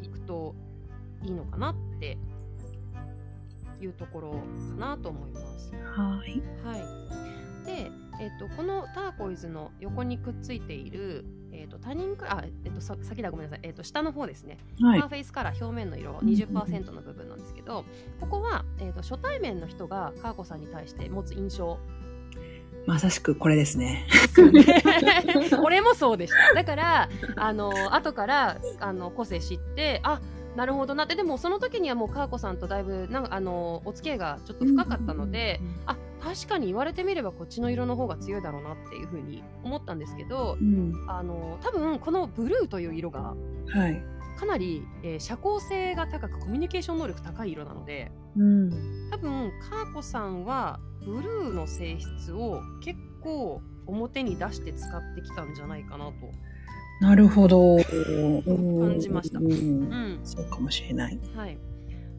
[0.03, 0.55] いくと
[1.23, 2.17] いいのかなって
[3.83, 4.37] いうところか
[4.77, 5.71] なと思います。
[5.73, 6.41] はい。
[6.63, 15.09] はい、で、えっとこのターコイズの横にくっついている、えっと他人かあ、えっとさ先だごめんなさい、えっと下の方ですね、はいパー。
[15.09, 17.85] フェイスカラー表面の色20%の部分なんですけど、
[18.19, 21.79] ここは、えっと初対面の人がカーコさんに対して持つ印象
[22.85, 24.07] まさしくこれですね。
[24.09, 24.63] ですよね
[25.63, 30.19] 俺もそうでしただからあの後からあの個性知ってあ
[30.59, 40.93] なるほどなってでもその時にはもうカーコさんとだいぶなんかあのお付き合いがちょっと深かったので、あ確かに言われてみればこっちの色の方が強いだろうなっていうふうに思ったんですけどうん。
[41.07, 43.35] あの多分このブルーという色が
[43.67, 44.03] はい。
[44.37, 48.69] かなり、えー社交性が高くコミュニケーション能力高い色なのでうん。
[49.11, 56.13] 多分カーコさんはブルーの性質を結構表に出して使ってきたんじゃないかなと。
[56.99, 57.77] なるほど。
[57.77, 59.39] 感じました。
[59.39, 61.19] うんうんそうかもしれない。
[61.35, 61.57] はい、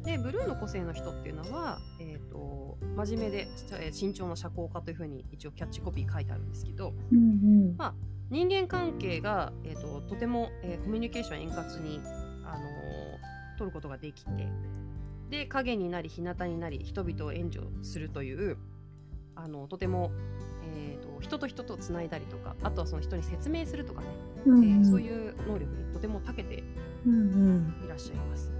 [0.05, 3.49] でブルーの個性の人っていうのは、えー、と真面目で
[3.81, 7.95] えー慎重な社交家というふうに一応キャッチコピー書いてあるんですけどうんまあ
[8.31, 12.01] 人間関係が、えー、ととても、えーコミュニケーション円滑に、
[12.45, 13.01] あのー
[13.61, 14.31] 取ることができて
[15.29, 18.57] で影になり日向になり人々を援助するという
[19.37, 20.11] あのとても、
[20.75, 24.07] えー、と人と人とつないだりとかあとはその人に説明するとかね、
[24.47, 24.65] うん。
[24.65, 26.63] えーそういう能力にとても長けて。
[27.07, 28.53] いらっしゃいます。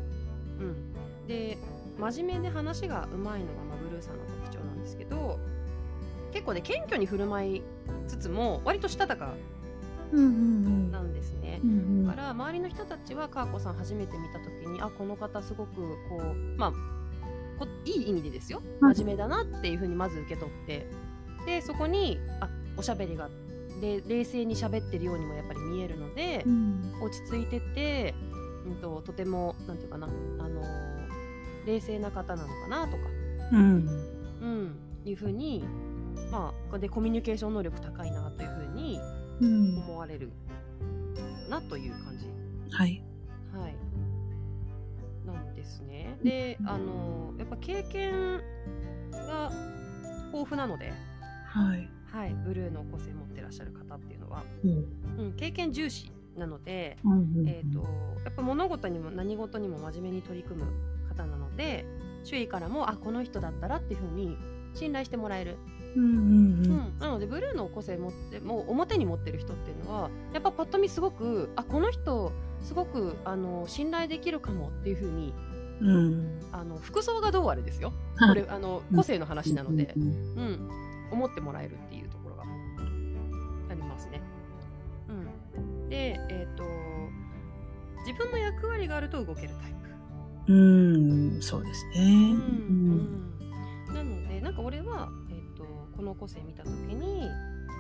[0.61, 1.59] うん、で
[1.99, 5.39] 真面目で話がうまいのが、まあ、ブルーさんの特徴なんですけど
[6.33, 7.63] 結構ね謙虚に振る舞い
[8.09, 9.35] つつも割としたたか
[10.91, 11.67] なんですねう。
[11.67, 12.07] ん。
[12.07, 15.75] だから周りの人たちはカーコさん初めて見た時にあこの方すごく
[16.09, 16.73] こうまあ
[17.59, 20.87] こいい意味でですよはい真面目だなっていうふうにまず受け取って
[21.47, 23.29] でそこにあおしゃべりが
[23.81, 26.93] で冷静に喋ってるようにもやっぱり見えるので、うん。
[27.03, 28.15] 落ち着いてて、
[28.67, 31.01] うん、ととてもなんていうかな、あのー
[31.67, 33.03] 冷静な方なのかなとか、
[33.53, 33.89] うん。
[34.41, 35.63] うん、いうふうに、
[36.31, 38.99] まあ、でコミュニケーション能力高いなというふうに
[39.41, 39.79] うん。
[39.79, 40.31] 思われる
[41.49, 42.27] なという感じ、
[42.71, 43.03] はい。
[43.53, 43.75] はい、
[45.27, 46.19] なんですね。
[46.23, 48.41] で、あのーやっぱ経験
[49.13, 49.51] が
[50.33, 50.93] 豊富なので、
[51.47, 51.89] はい。
[52.13, 54.71] はい、ブルーの個性持ってらっしゃる方っていうのは、うん。
[55.19, 57.45] うん、経験重視なので、うん。
[57.47, 57.81] えー、と
[58.25, 60.71] やっぱ物事にも何事にも真面目に取り組む
[61.09, 61.85] 方なので
[62.25, 64.37] 周囲からもあこの人だったらっていうふうに
[64.75, 65.57] 信頼してもらえる、
[65.97, 66.05] うん。
[66.05, 66.13] うん。
[66.13, 66.63] ううん。
[66.63, 75.33] んなのでブルーの個性持ってもう表に持ってる人っていうのはやっぱパッと見すごくあこの人すごくあの信頼できるかもっていうふうに
[75.81, 76.41] うん。
[76.53, 80.03] あの服装がどうあれですよはいこれあの個性の話なので、うん。
[80.03, 80.69] うん、
[81.11, 81.90] 思ってもらえるっ
[85.91, 86.65] で、えっ、と
[88.07, 89.75] 自分の役割があると動けるタイ
[90.47, 90.53] プ。
[90.53, 90.55] う
[91.37, 91.43] ん。
[91.43, 92.01] そうですね。
[92.01, 93.37] うん
[93.89, 95.65] なのでなんか俺は、えっと
[95.97, 97.29] この個性見た時に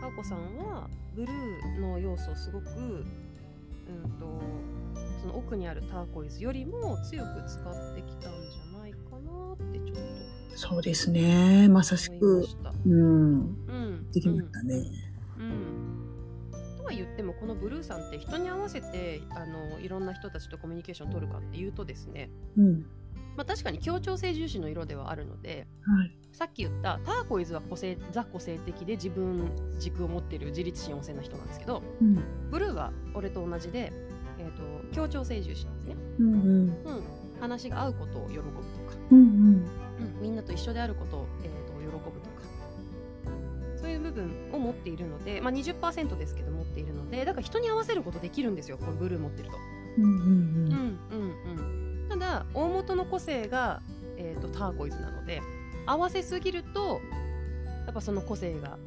[0.00, 3.04] かおこさんはブルーの要素をすごく、うん、
[4.18, 4.40] と
[5.20, 11.68] その奥にあるターコイズよりも強く使ってきたんじゃないかなってちょっとそうですね。
[11.68, 12.44] まさしく。
[12.86, 13.40] うん。
[13.66, 14.74] うん、できましたね。
[14.76, 15.09] うん。
[16.90, 22.86] とは言ってもこのブルーさんって人に合わせてあのいろんな人たちとコミュニケーションを取るかっていうとですね、うん。
[23.36, 26.16] まあ、確かに協調性重視の色ではあるのではい。
[26.32, 32.22] さっき言ったターコイズは個性ザ個性的で自分軸を持ってる自立心旺盛な人なんですけどうん。
[32.50, 33.92] ブルーは俺と同じで、
[34.38, 36.34] えー、と協調性重視なんですね、うん。
[36.34, 36.40] うん。
[36.40, 36.70] うん、
[37.40, 39.18] 話が合うことを喜ぶとか、うん。
[39.18, 39.66] うん、
[40.20, 42.29] みんなと一緒であることを、えー、と喜ぶとか
[43.90, 49.56] いう部分を持っているので、まあ、20%ですけど持っているのでだから人に合わせることできるんですよこのブルー持ってると。
[52.08, 53.82] ただ大元の個性が、
[54.16, 55.40] えー、とターコイズなので
[55.86, 57.00] 合わせすぎると
[57.86, 58.78] やっぱその個性が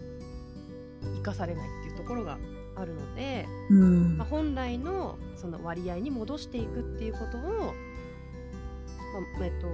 [1.15, 2.37] 生かされないっていうところが
[2.75, 4.27] あるので、うんまあ、。
[4.27, 9.67] 本来のその割合に戻していくっていうことを、まあえっと、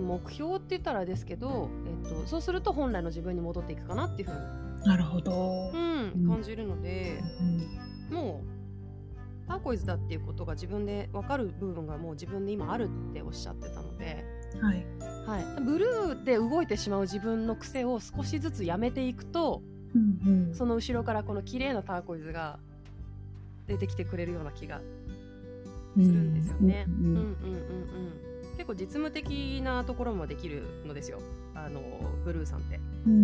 [0.00, 1.68] 目標って言ったらですけど、
[2.04, 5.76] えっと、そうすると本来の自分に戻っていくかなっていうふうに、なるほどう。
[5.76, 7.20] んうん感じるので
[8.10, 14.24] もうターコイズだっていうことが自分で分かる部分がもう自分で今あるっておっしゃってたので、
[14.60, 14.86] はい。
[15.26, 19.62] はい、ブルーで動いてしまう自分の癖を少しずつやめていくと
[19.94, 20.48] うん。
[20.48, 20.54] うん。
[20.54, 22.58] その後ろからこの綺麗なターコイズが
[23.66, 24.80] 出てきてくれるような気が
[25.96, 26.86] すするんですよね。
[26.88, 28.29] ううんんうんうんうん。
[28.60, 31.18] 結構実務的なところもできるのですよ。
[31.54, 31.80] あの
[32.26, 32.78] ブルーさんって。
[33.06, 33.12] うん。
[33.14, 33.16] う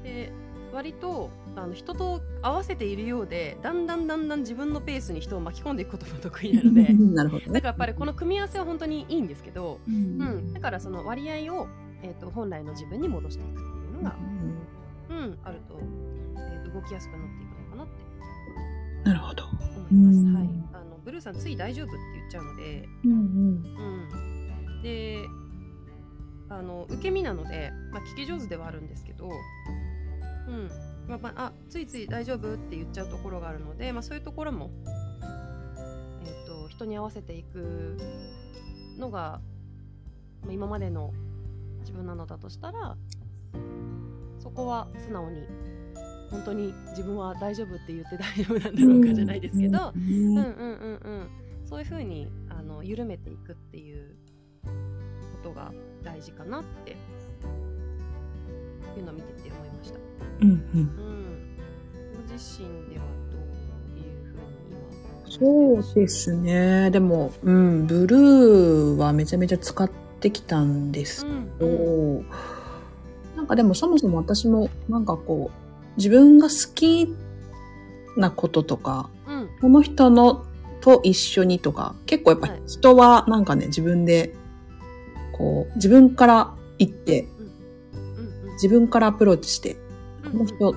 [0.00, 0.02] ん。
[0.02, 0.32] で
[0.72, 6.90] 割とあの人と合わせているようでだんだんだんだん自分のペースに人を巻き込んでいくことも得意なので。
[6.94, 7.52] なるほどね。
[7.52, 11.68] だからやっぱりこの組み合わせは本当にいいんですけど、うん、うん、だからその割合を、
[12.02, 14.16] えー、と本来の自分に戻していくっていうのが、
[15.10, 15.78] うん、あると,、
[16.38, 19.44] えー、と動きやすくなっていくのかなってなるほど。
[19.90, 20.18] 思います。
[20.18, 20.48] うんはい、
[21.06, 23.14] ブルーさんつい大丈夫って言っちゃうので、うんう
[24.78, 25.24] ん、で
[26.48, 29.30] あの受け身なので、まあ、聞き上手ではあるんですけど、
[30.48, 30.68] うん。
[31.06, 34.72] まあまあ、あついつい大丈夫って言っちゃうところがあるので、まあ、そういうところも、
[36.24, 37.96] えー、と人に合わせていく
[38.98, 39.40] のが、
[40.42, 41.12] まあ、今までの
[41.80, 42.96] 自分なのだとしたら
[44.40, 45.46] そこは素直に
[46.30, 51.28] 本当に自分は大丈夫って言って大丈夫なんだろうかじゃないですけど、うんうんうんうんうん
[51.68, 54.14] そういうふうにあの緩めていくっていう
[54.62, 54.70] こ
[55.42, 55.72] とが
[56.04, 56.92] 大事かなって
[58.96, 59.98] いうのを見てて思いました。
[60.42, 61.56] うんうんうん。
[62.28, 63.40] ご自身ではどう
[63.98, 66.90] いうふうに今そうですね。
[66.92, 72.26] でも、うん、ブルーはめちゃめちゃ使ってきたんですうんけど、うん
[73.36, 75.65] なんかでもそもそも私もなんかこう、
[75.96, 77.14] 自分が好き
[78.16, 79.48] なこととか、うん。
[79.60, 80.46] この人の
[80.80, 82.62] と一緒にとか、結構やっぱはい。
[82.66, 84.34] 人はなんかね、自分で、
[85.32, 87.28] こう、自分から行って、
[87.94, 88.48] うん。
[88.48, 89.76] うん自分からアプローチして、
[90.24, 90.74] うんこの人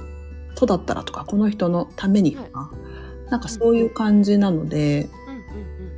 [0.55, 2.71] とだったらとか、この人のためにとか、
[3.29, 5.09] なんかそういう感じなので、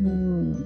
[0.02, 0.66] うん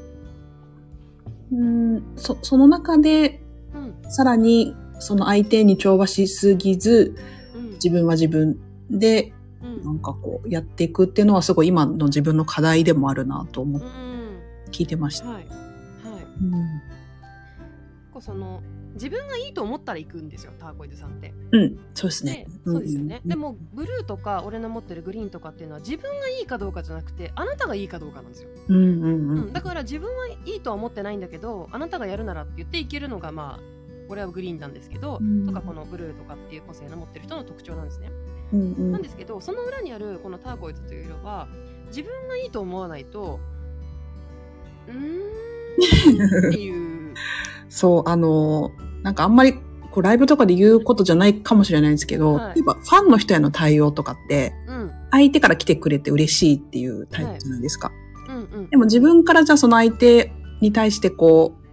[1.51, 3.41] うんそその中で、
[3.73, 4.11] うん。
[4.11, 7.35] さらにその相手に調和しすぎず、うん
[7.75, 8.57] 自分は自分
[8.89, 9.83] で、うん。
[9.83, 14.39] なんかこう、やっていくっていうのはすごい今の自分の課題でもあるなと思ってうん。
[14.71, 15.27] 聞いてました。
[15.27, 15.35] はい。
[15.35, 15.45] はい。
[16.41, 16.81] うん。
[18.11, 18.61] こうその
[18.93, 21.33] 自分がいいと思ったら行くんですよターコイズさんって。
[21.51, 22.47] うん、そうですね。
[22.65, 22.71] で。
[22.71, 29.09] そうですよね、んで、もブルーとか俺の持ってるグリーンとかっていうのは自分がいいかどうかじゃなくてあなたがいいかどうかなんですよ、うんうんうう
[29.47, 29.49] ん。
[29.49, 29.53] ん。
[29.53, 35.45] だから自分はいいとは思ってないんだけどあなたがやるならって言っていけるのがまあ俺はグリーンなんですけど、うん。
[35.45, 38.11] とかこのブルーとかっていう個性の持ってる人の特徴なんですね、
[38.53, 38.91] うんうん。
[38.91, 41.47] なんですけどその裏にあるこのターコイズという色は
[41.87, 43.39] 自分がいいと思わないと
[44.87, 47.13] うーんっていう。
[47.69, 48.71] そう、あの、
[49.03, 49.61] なんかあんまり、こ
[49.97, 52.55] う、ライブとかで言うことじゃないかもしれないんですけど、はい。
[52.55, 54.91] 例えば、ファンの人への対応とかって、うん。
[55.11, 57.91] 相手から来てくれて嬉しいっていうタイプじゃないですか。
[58.27, 58.69] うんうん。
[58.69, 60.31] でも自分からじゃあその相手
[60.61, 61.64] に対してこう、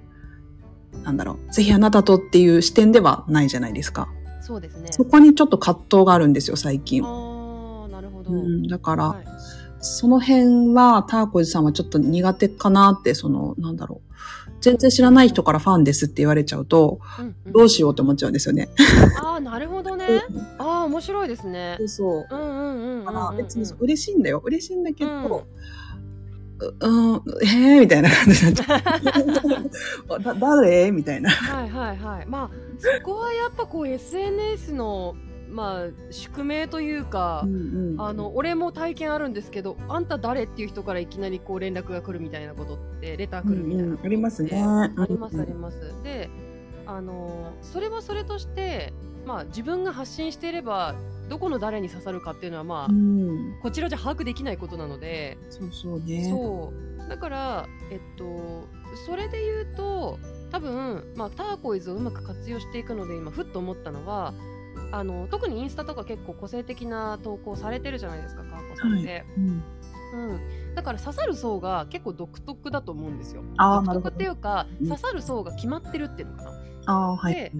[1.03, 4.09] なんだろう、ぜひあなたとっていう視点ではないじゃないですか。
[4.41, 7.05] そうですねそこにちょっと葛藤があるんですよ、最近。
[7.05, 9.25] ああなるほど、うん、だから、はい
[9.83, 14.13] その辺はターコイズさんはちょっと苦手かなって、その、なんだろう。
[14.61, 18.69] 全然知らない人からファンですって言われちゃうと、うんうんどうしようって思っちゃうんですよね。
[19.21, 20.07] ああなるほどね
[20.59, 22.27] ああ面白いですねそうそう。
[22.31, 24.41] うんうんうんうんうんだから別に嬉しいんだよ。
[24.45, 25.45] 嬉しいんだけど、うう
[26.81, 28.77] うん、へえみたいな感じになっちゃ
[30.17, 30.23] う。
[30.23, 30.91] だ誰？
[30.91, 31.31] みたいな。
[31.31, 32.27] はいはいはい。
[32.27, 35.15] まあそこはやっぱこう SNS の
[35.51, 44.63] まあ宿命というか、んあの俺も体験あるんですけどあんた誰っていう人からいきなりこう連絡が来るみたいなことってレター来るみたいなありますね。
[44.63, 45.43] ありますうん。
[45.43, 45.81] あります。
[46.03, 46.31] で
[46.87, 48.93] あのそれはそれとして
[49.27, 50.95] まあ自分が発信していれば
[51.33, 53.59] どこの誰に刺さるかっていうのはまあ、うん。
[53.63, 56.29] こちらじゃ把握できないことなので、そうそうね。
[56.29, 56.75] そ
[57.07, 57.09] う。
[57.09, 58.69] だからえっと
[59.07, 60.19] それで言うと
[60.51, 64.35] 多分、まあ、ターコイズをうまく活用していくので今ふっと思ったのは
[64.91, 69.63] あの特にインスタとか結構個性的な投稿されてるじゃないですか川子さんって、うん。
[70.13, 73.43] うん、だから刺さる層が結構独特だと思うんですよ。
[73.57, 74.89] 独特っていうかうん。
[74.89, 76.51] 刺さる層が決まってるっていうのかな、
[76.85, 77.35] ああ、はい。
[77.35, 77.53] で。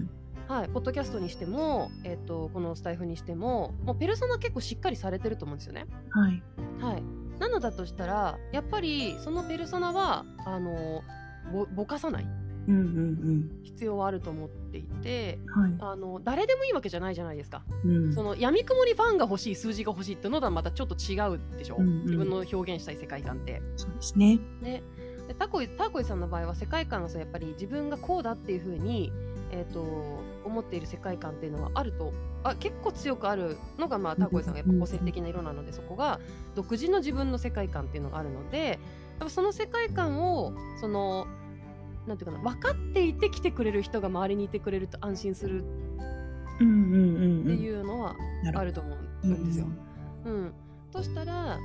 [0.47, 6.43] はい、ポッドキャストにしても、えっとこのスタイフにしてももうペルソナ結構しっかりされてると思うんですよねはい。
[6.81, 7.03] はい、
[7.39, 11.01] なのだとしたらやっぱりそのペルソナはあの
[11.51, 12.27] ぼぼかさない
[12.67, 15.63] うんうん必要はあると思っていてうん。
[15.63, 15.93] はい。
[15.93, 18.13] あの誰でもいいわけじゃないじゃないですか、うん。
[18.13, 23.61] その闇雲にファンが欲しい数字が欲しいっていうのとはまたちょっと違うでしょ、うんうん自分の表現したい世界観って。
[23.77, 24.39] そうですね。
[24.61, 24.83] ね、
[25.27, 29.11] でタコイタコイさんの場合は世界観がさやっぱり自分がこうだっていうふうに、
[29.53, 29.83] えー、と
[30.43, 32.11] 思っている世界観っていうのはあると
[32.43, 36.19] あ結構強くあるのが、まあ、タコイさんがやっぱ個性的な色なのでそこが
[36.55, 38.79] 独自の自分の世界観っていうのがあるのでやっ
[39.19, 41.27] ぱその世界観をその
[42.07, 45.63] なんていうかな分かっていて来てくれる人が周りにいてくれると安心する
[46.59, 47.59] うんうんうんってうん。
[47.59, 48.15] いうのは
[48.55, 49.67] あると思うんですよ。
[50.25, 50.53] うん、
[50.91, 51.59] としたら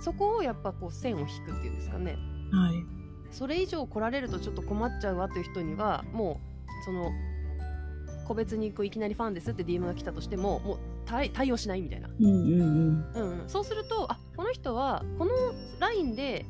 [0.00, 2.16] そこをやっぱこう線を引くっていうんですかね。
[2.52, 2.98] はい。
[3.30, 7.12] それ以上来られるとちょっと困っちゃうわという人にはもうその
[8.26, 13.12] 個別にこういきなりファンですって DM が来たとしてももう対対応しないみたいな、うんうんうん。
[13.14, 15.32] うんうん、そうするとあこの人はこの
[15.80, 16.44] ラインで、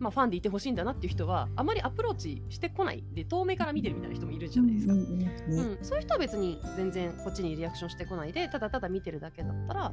[0.00, 3.04] まあ、ファンでいてほしいんだなっていう人はあまりアプローチしてこない。
[3.14, 5.12] で遠目から見てるみたいな人もいるじゃないですか、ううんんうん。
[5.12, 5.70] うん。
[5.72, 9.92] ねそういう人は別に全然こっちにリアクションしてこないでただただ見てるだけだったら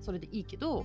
[0.00, 0.84] それでいいけど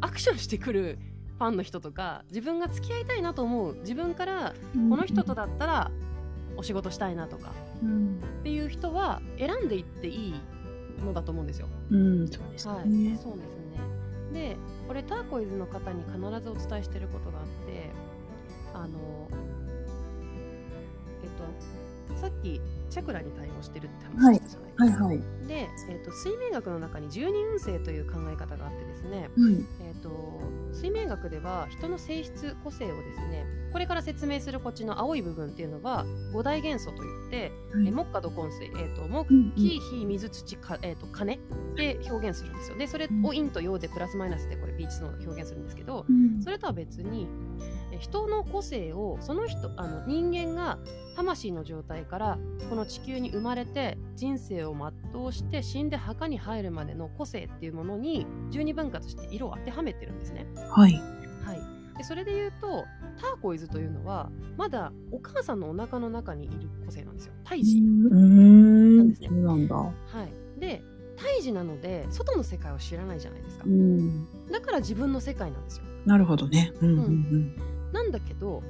[0.00, 0.98] アクションしてくる
[1.38, 5.90] ファンの人とか自分が付き合いたいなと思う自分からこの人とだったら
[6.56, 10.34] お仕事したいなとかうんっていう人は選んでいっていい
[11.04, 11.68] のだと思うんですよ。
[11.90, 13.18] うん、そうですはい、ね。
[13.20, 13.62] そうですね。
[14.32, 14.56] で、
[14.88, 17.90] これターコイズの方に必ずお伝えしてることがあって、
[18.74, 19.28] あの、
[21.22, 25.04] えっと、さっきチャクラに対応してるって話したじゃないですか。
[25.04, 25.46] はいはい。
[25.46, 26.10] で、えっと、
[26.52, 29.30] 学の中に十二運勢という考え方があってですね、はい。
[29.80, 30.40] えー、と
[30.72, 37.88] 水面学では人の性質個性をですねこれから説明するこっちの青い部分っていうのは五大元素といって、はい。
[37.88, 41.38] え木火土金水、えー、と木木火水土か、えー、と金
[41.74, 42.76] で表現するんですよ。
[42.76, 46.42] でそれを陰と陽でプラスマイナスでこれビーチの表現するんですけどうん。
[46.42, 47.28] それとは別に
[47.92, 50.78] え人の個性をその人あの人間が
[51.16, 52.38] 魂の状態から
[52.68, 54.74] この地球に生まれて人生を
[55.12, 60.46] 全うして死んで墓に入るまでの個性っていうものに十二分割して色を当てはめてるんですね。
[60.70, 61.00] はい。
[61.44, 61.60] はい、
[61.96, 62.84] でそれで言うと
[63.20, 67.78] ターコイズというのはまだお母さんのお腹の中にいる個性なんですよ胎児。
[67.78, 69.76] うなんですねそうなんだ。
[69.76, 69.92] は
[70.56, 70.82] い、で
[71.16, 74.26] 胎児なので外の世界を知らないじゃないですかうん。
[74.50, 75.84] だから自分の世界なんですよ。
[76.06, 76.72] なるほどね。
[76.80, 77.56] うんうん
[77.92, 78.62] なんだけど、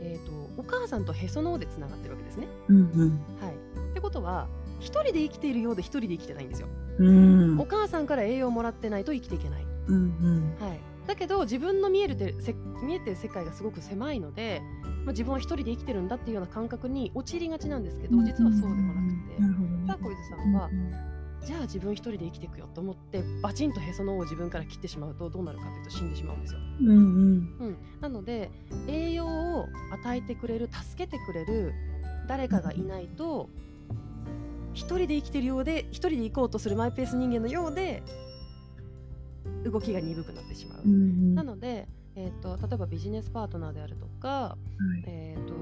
[0.00, 2.46] えー、とお母さんとへその緒でつながってるわけですね。
[2.68, 2.76] うん。
[2.76, 3.54] うんはい、
[3.90, 4.48] ってことは
[4.80, 6.68] 一人で生きているようで一人で生きてないんですよ。
[6.98, 7.08] うん。
[7.08, 7.60] うん。
[7.60, 9.66] お母さんから栄養をもらってないと生きていけない。
[9.86, 10.66] うんうん。
[10.66, 14.62] はい、だけど自分の見えるてせ見えてる世界がすごく狭いので
[15.04, 19.86] まあ、自分は一人で生きてるんだっていうような感覚に陥りがちなんですけど実はそうでもなくて、なるほどね。
[19.86, 20.70] ターコイズさんは、
[21.44, 26.60] じゃあ自分一人で生きていくよと思ってバチンとへその緒を自分から切ってしまうとどうなるかというと死んでしまうんですよ。
[26.80, 26.96] うんうん。
[26.96, 27.00] う
[27.66, 28.50] ん、なので
[28.88, 31.74] 栄養を与えてくれる助けてくれる
[32.26, 33.50] 誰かがいないと
[34.72, 38.02] 一人で生きてるようで一人で行こうとするマイペース人間のようで
[39.64, 40.82] 動きが鈍くなってしまう。
[40.84, 41.34] うんうん。
[41.34, 44.56] なので、えー、と例えばビジネスパートナーであるとか、は
[44.98, 45.04] い。
[45.06, 45.54] えー、と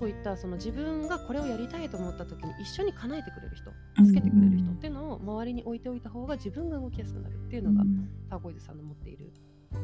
[0.00, 3.70] そういったその自分がこれをやりたいと思った時に一緒に叶えてくれる人
[4.02, 7.84] 助けてくれる人っていうのを周りに置いておいた方が自分が動きやすくなるっていうのが、
[8.30, 9.30] ターコイズさんの持っている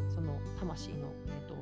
[0.09, 1.55] その魂の、えー、と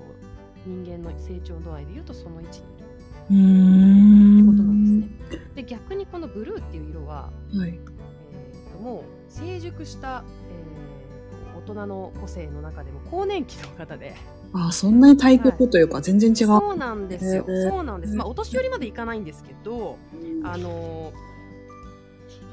[0.67, 2.85] 人間の成長度合いでいうとその位置にいる。
[3.25, 5.41] ってことなんですね。
[5.57, 7.71] で逆にこのブルーっていう色は、はい。
[7.71, 10.23] えー、ともう成熟した、
[11.65, 14.15] 人の個性の中でも更年期の方で。
[14.57, 16.47] あそんなに対極というか全然違う。
[16.47, 19.99] そうなんですよ、そうなんです、まあ、お年寄りまでいかないんですけど
[20.45, 21.35] あのー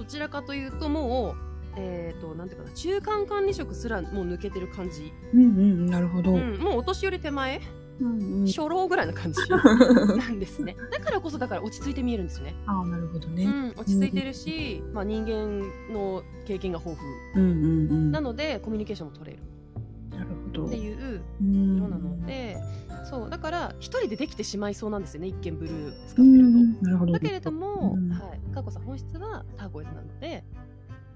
[0.01, 6.34] どちらかというともうえー、となんていうかな中間管理職すらもう抜けてる感じ、うんうん、なるほど。
[6.34, 7.62] うん、もうお年寄り手前
[8.02, 13.45] うんうん初老ぐらいの感じ なんですねだからこそだから落ち着いて見えるんですよね、ああ、なるほどね。
[13.45, 15.60] うん、落ち着いてるし、まあ、人間
[15.93, 17.02] の経験が豊
[17.34, 18.12] 富うんうんうん。
[18.12, 19.43] ななのでコミュニケーションも取れる
[20.12, 20.66] るほど。
[20.68, 22.58] っていううん色なので、
[23.10, 26.47] そうだから一人でできてしまいそうなんですよね一見ブルー使ってうると。
[26.49, 27.14] ん、なるほど。
[27.14, 30.43] だけれども、うんはい、かこさん本質はターコイズなので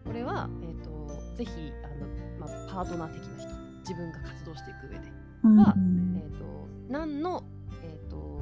[0.04, 1.52] これは、えー、とぜひ
[1.84, 2.08] あの、
[2.40, 3.50] まあ、パートナー的な人
[3.82, 5.12] 自分が活動していく上で、
[5.44, 6.46] うんはえー、と
[6.90, 7.44] 何の、
[7.84, 8.42] えー、と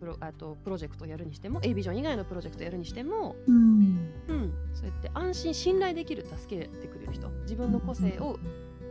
[0.00, 4.12] プロあとプロジェクトをやるにしても A ビジョン以外のプロジェクトをやるにしても、うん。
[4.28, 7.28] うん、そうやって安心信頼できる助けてくれる人。
[7.42, 8.38] 自分の個性を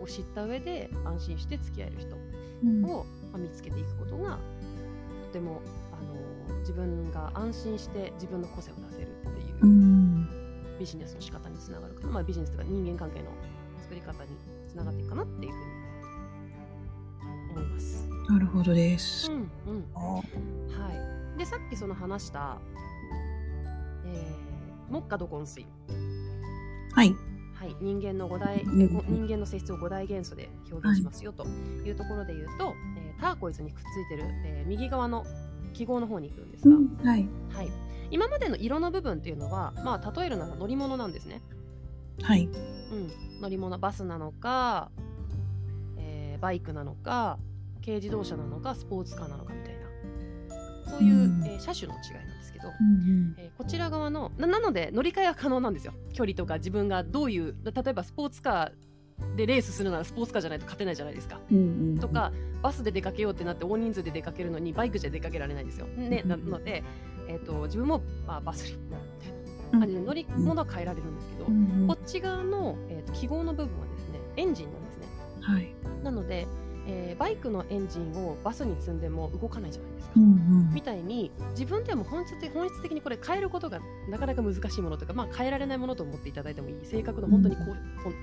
[0.02, 2.16] を知った上で安心して付き合える人
[2.64, 2.86] うん。
[2.86, 4.40] を、まあ、見つけていくことが
[5.28, 5.62] とても、
[5.92, 10.30] あの自分が安心して自分の個性を出せるっていううん。
[10.80, 13.26] ビジネスの仕方につながるかな、まあ、ビジネスとか人間関係の
[13.82, 14.30] 作り方に
[14.68, 15.79] つながっていくかなっていうふうに
[17.60, 18.08] 思います。
[18.30, 19.36] なるほどですう。
[19.36, 19.38] ん
[19.68, 20.22] うんあは
[21.36, 22.58] い、でさっきその話した、
[24.06, 25.66] えー、木下土根水、
[26.94, 27.16] はい。
[27.56, 35.26] はい、人間の五大、うん人間の性質を五大元素で表現しますよというところで言うと、えーターコイズにくっついてる、えー右側の
[35.74, 37.28] 記号の方に行くんですが、うんはい。
[37.50, 37.72] はい、
[38.12, 41.42] 今までの色の部分っていうのは、まあ、例えるなら乗り物なんですね。
[42.22, 42.46] はい。
[42.46, 44.90] うん、乗り物バスなのか、
[45.98, 47.38] えーバイクなのか
[47.90, 49.80] 軽自動車なのかスポーツカーなのかみたいな
[50.92, 61.42] そういう、うんえー車種の違いなんですけど、うんえーこちら側のななので乗り換えは可能なんですよ距離とか自分がどういう例えばスポーツカーでレースするならスポーツカーじゃないと勝てないじゃないですか。
[61.52, 61.58] うん。
[61.58, 62.32] うんうんと、か
[62.62, 65.88] バスで出かけようってなって大人数で出かけるのにバイクじゃ出かけられないですよ。
[65.88, 66.84] ね、なので、
[67.28, 69.34] えー、と自分も、まあ、バスになるみたい
[69.74, 75.08] な感じで乗り物は変えられるんですけど、うんうんこっち側の、えー、と記号の部分はですねエンジンなんですね。
[75.42, 75.76] はい。
[76.04, 76.48] なので、
[76.90, 80.14] えーバイクのエンジンをバスに積んでも動かないじゃないですか。
[80.16, 80.26] うんう
[80.72, 80.74] ん。
[80.74, 83.80] みたいに自分でも本質的本質的にこれ変えることが
[84.10, 86.86] なかなか難しいものとか、まあ、変えられないものと思っていただいてもいい。
[86.86, 87.64] 性格の本当にコ,、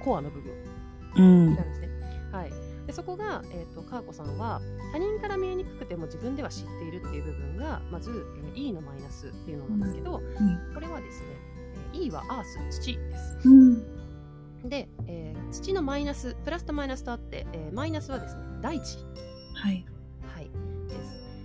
[0.02, 0.52] コアの部分
[1.16, 1.88] うんなんですね。
[2.32, 2.52] はい、
[2.86, 4.60] でそこが、えー、とカーコさんは
[4.92, 10.22] 他人から見えにくくても自分では知っているっていう部分がまず、えー E のマイナスっていうのなんですけど、
[10.72, 11.26] これはですね、
[11.92, 13.48] えー E はアース土です。
[13.48, 13.95] うん
[14.64, 18.98] で、えー土のマイナスプラスとマイナスとあって、えーマイナスはですね大地
[19.54, 19.84] はい。
[20.34, 20.50] はい、
[20.88, 20.94] で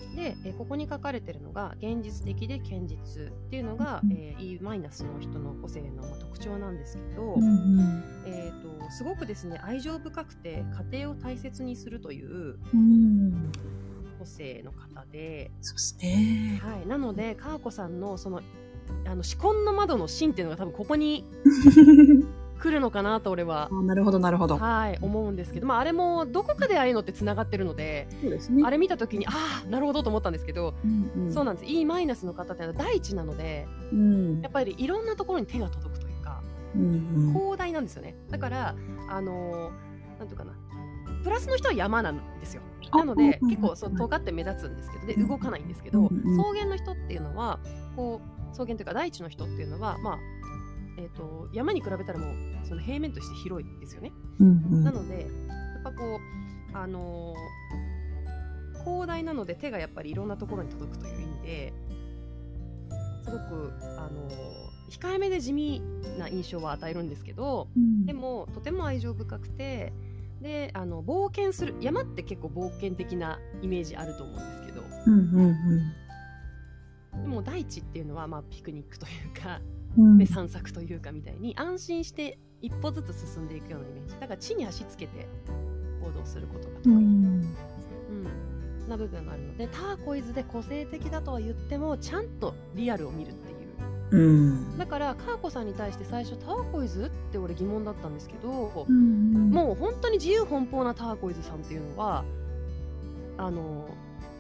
[0.09, 0.15] す。
[0.15, 7.45] で、えーここに書かれてるのが現実的で堅実っていうのが、うんえー E マイナスの人の個性のまあ特徴なんですけど、うんう
[7.81, 13.51] んえー、とすごくですね愛情深くて家庭を大切にするといううん。
[14.19, 16.61] 個性の方で、そうですね。
[16.63, 18.41] はい、なのでかーこさんのその
[19.05, 21.25] あの至根の窓の芯っていうのが多分ここに
[22.61, 23.69] 来るのかなと俺は。
[23.71, 24.57] あなるほど、なるほど。
[24.57, 28.63] はい、思うんですけど、まあ、あれもどこかでああいうのってつながってるので、そうですね。
[28.65, 29.31] あれ見た時にあ
[29.65, 31.33] あなるほどと思ったんですけど、うんうん。
[31.33, 31.65] そうなんです。
[31.71, 34.41] E マイナスの方ってのは大地なのでうん。
[34.41, 36.41] やっぱりいろんなところに手が届くというか
[36.75, 37.33] うんうん。
[37.33, 38.15] 広大なんですよね。
[38.29, 38.75] だから
[39.09, 40.53] あのーなんていうかな
[41.23, 42.61] プラスの人は山なんですよ。
[42.91, 47.59] あなのでうん結構そう尖って目立つんですけどでうん動かないんですけど草原の人っていうのは
[47.95, 50.19] こう草原というか大地の人っていうのはまあ
[51.01, 54.11] えー、と山に比べたらもうその平面として広いですよね。
[54.39, 54.83] うんうん。
[54.83, 55.27] なのでや
[55.79, 56.19] っぱこ
[56.73, 61.73] うあのー広大なので手がやっぱりいろんなところに届くという意味で
[63.23, 65.81] すごくあのー控えめで地味
[66.17, 68.05] な印象は与えるんですけどうん。
[68.05, 69.93] でもとても愛情深くて
[70.41, 75.13] であの冒険する山って結構冒険的なイメージあると思うんですけけどうん
[77.13, 77.21] うん。
[77.23, 79.59] でも大地っていうのはまあピクニックというか、
[79.97, 80.17] うん。
[80.17, 85.27] ね、散策というかみたいに安心して一歩ずつ進んでいくようなイメージだから地に足つけて
[86.03, 86.95] 行動することが得意、うん。
[86.95, 87.55] うん
[88.89, 93.61] な部分があるのでターコイズで個性的だとは言ってもちゃんとリアルを見るっていう
[94.11, 94.77] うん。
[94.77, 99.49] だからカーコさんに対して最初ターコイズって俺疑問だったんですけど、うん。
[99.51, 102.23] もう本当に自由奔放なターコイズさんっていうのは
[103.37, 103.87] あの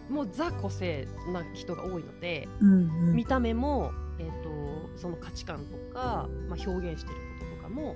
[0.09, 3.15] もうザ個性な人が多いのでうんうん。
[3.15, 4.49] 見た目も、えー、と
[4.95, 7.95] その価値観とか、まあ、表現してることとかも、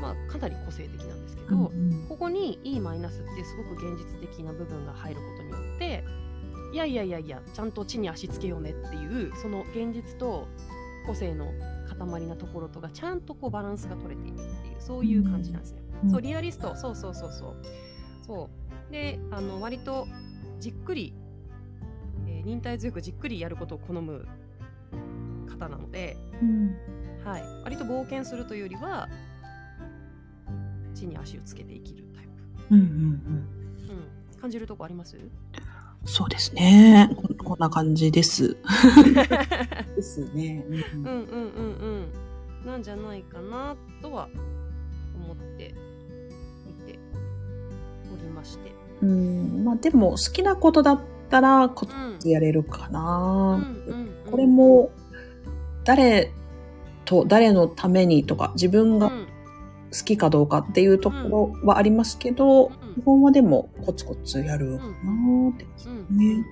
[0.00, 6.04] まあ、かなり個性的なんですけど、うんここに E マイナスってすごく現実的な部分が入ることによって
[6.72, 10.48] いやいやいやいやちゃんと地に足つけようねっていうその現実と
[11.06, 11.52] 個性の
[11.98, 15.82] 塊なところとがちゃんとこうバランスが取れているっていうそういう感じなんですね。
[16.04, 16.10] うん。
[16.10, 16.74] そうリアリスト。
[16.74, 17.56] そうそうそうそう。
[18.26, 18.50] そ
[18.88, 18.92] う。
[18.92, 20.06] であの割と
[20.58, 21.14] じっくり、
[22.26, 24.26] えー忍耐強くじっくりやることを好む
[25.58, 26.76] 方なので、うん。
[27.24, 29.08] はい、割と冒険するというよりは
[30.94, 32.24] 地に足をつけて生きるタイ
[32.68, 32.74] プ。
[32.74, 32.92] うんうんうん。
[34.34, 35.16] うん、感じるとこあります？
[36.04, 37.10] そうですね。
[37.16, 38.56] ここんな感じです。
[39.96, 40.64] ですね。
[40.68, 42.06] うんうんうんうん
[42.64, 44.28] うんなんじゃないかなとは
[45.16, 45.74] 思って
[46.64, 46.98] 見て
[48.12, 48.72] おりまして。
[49.02, 49.64] うん。
[49.64, 53.60] まあでも好きなことだったらコうんツやれるかうんな。
[53.86, 54.90] うんうんこれも
[55.86, 56.32] 誰
[57.06, 59.26] と誰のためにとか自分がうん。
[59.92, 62.94] 好きかどうかっていうところはありますけど、うん。
[62.96, 66.18] 基本はでもコツコツやるかなってうん。
[66.18, 66.44] ね。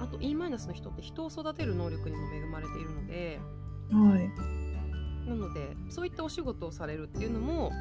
[0.00, 3.40] あと E マイナスの人って人を育てる能力にも恵まれているので
[3.90, 5.28] はい。
[5.28, 7.72] なのでそういったお仕事をされるっていうのも、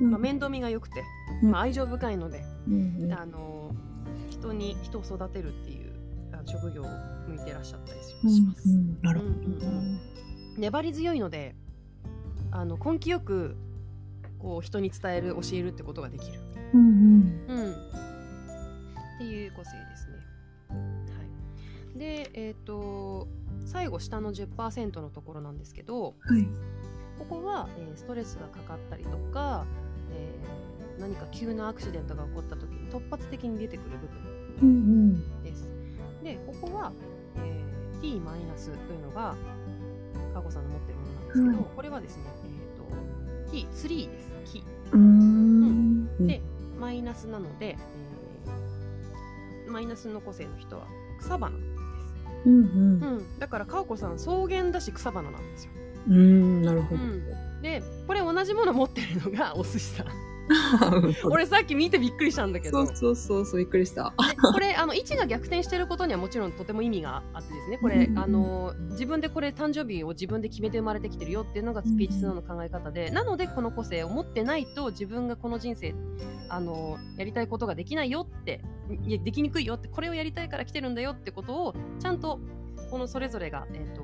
[0.00, 0.10] うん。
[0.12, 1.02] まあ、面倒見が良くて、
[1.42, 1.50] うん。
[1.50, 3.12] まあ、愛情深いので、うんうん。
[3.12, 3.74] あの
[4.30, 5.79] 人に人を育てるっていうあ
[6.50, 6.86] 職業を
[7.28, 8.68] 向いてらっしゃったりしうんます。
[8.68, 9.30] うんなるほど。
[9.30, 9.44] うん。
[9.44, 9.62] うん。
[9.62, 10.00] うん。
[10.58, 11.54] 粘り強いので
[12.50, 13.56] あの根気よく
[14.38, 16.40] こう人に伝える教えるってことができる、
[16.74, 16.80] うん。
[16.80, 17.44] うん。
[17.48, 17.74] うん、っ
[19.18, 20.16] ていう個性ですね。
[20.70, 20.76] は
[21.94, 23.28] い、でえっ、と
[23.66, 25.58] 最後下の10%のところなん。
[25.58, 26.48] ですけどはい。
[27.18, 29.66] ここは、えーストレスがかかったりとか、
[30.12, 34.68] えー何か急なアクシデントが起こった時に突発的に出てくる部分うん。
[34.68, 34.72] う
[35.14, 35.24] ん
[36.22, 36.92] でここは、
[37.36, 39.36] えー T マイナスというのが、
[40.32, 44.32] かこさんの持ってるものなんですけど、はいこれはですね、えっ、と、T3 です。
[44.52, 44.64] 木。
[44.92, 46.26] うーん。
[46.26, 46.40] で、
[46.78, 50.86] マイナスなので、えーマイナスの個性の人は
[51.20, 51.70] 草花です。
[52.46, 53.38] うんうんうん。
[53.38, 55.72] だから、かおこさん、草原だし草花なんですよ。
[56.08, 57.02] うーん、なるほど。
[57.02, 57.22] うん
[57.62, 60.06] で、これ同じもの持ってるのが お寿司さん。
[61.30, 62.86] 俺さっき見てびっくりしたんだけど。
[62.86, 64.12] そうそうそうそう、びっくりした。
[64.28, 75.94] でこれあの位置が逆転してることにはもちろんとても意味があってですねこれ、うんあの自分でこれ誕生日を自分で決めて生まれてきてるよっていうのがスピーチスノーの考え方で、なのでこの個性を持ってないと自分がこの人生
[76.48, 78.62] あのやりたいことができないよって
[79.06, 82.40] いやできにくいよってこれをやりたいから来てるんだよってことをちゃんと
[82.90, 84.02] このそれぞれが、えー、と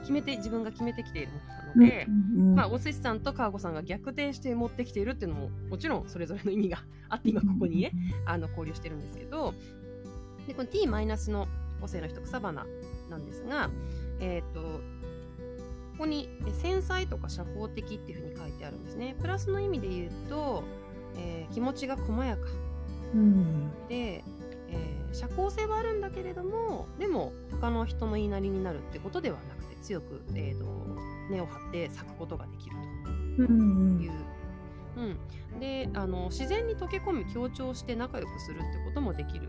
[0.00, 2.06] 決めて自分が決めてきているものなので。
[2.08, 7.92] うんまあ、お寿司さんと川子さんが逆転して持ってきているっていうのももちろんそれぞれの意味があって今ここにね、
[8.26, 9.54] あの交流してるんですけど
[10.46, 11.48] でこの T マイナスの
[11.80, 12.66] 個性の人草花
[13.10, 13.70] なんですが
[14.20, 14.78] えっ、とこ
[15.98, 19.16] こにえ繊細とか社交的っていうふうに書いてあるんですね。
[19.20, 20.64] プラスの意味で言うと、
[21.16, 22.48] えー気持ちが細やか。
[23.14, 23.70] うん。
[23.88, 24.24] で、
[24.68, 30.66] えー社交性はあるんだけれどもでも他の人の言いなりになるってことではなくて強く、えー、と
[31.30, 32.76] 根を張って咲くことができる
[33.36, 34.12] とうんいう。
[34.96, 39.48] うん、であの自然に溶け込み協調して仲良くするってこともできる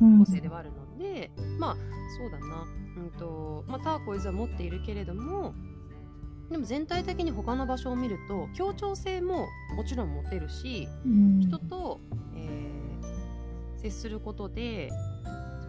[0.00, 0.18] うん。
[0.24, 1.76] 個性ではあるので、まあ
[2.18, 2.66] そうだな、
[2.96, 5.54] うんとまあ、ターコイズは持っているけれども
[6.50, 11.40] でも全体的に他の場所を見ると協調性ももちろん持てるしうん。
[11.40, 12.00] 人と、
[12.36, 12.74] えー
[13.76, 14.94] 接することでそ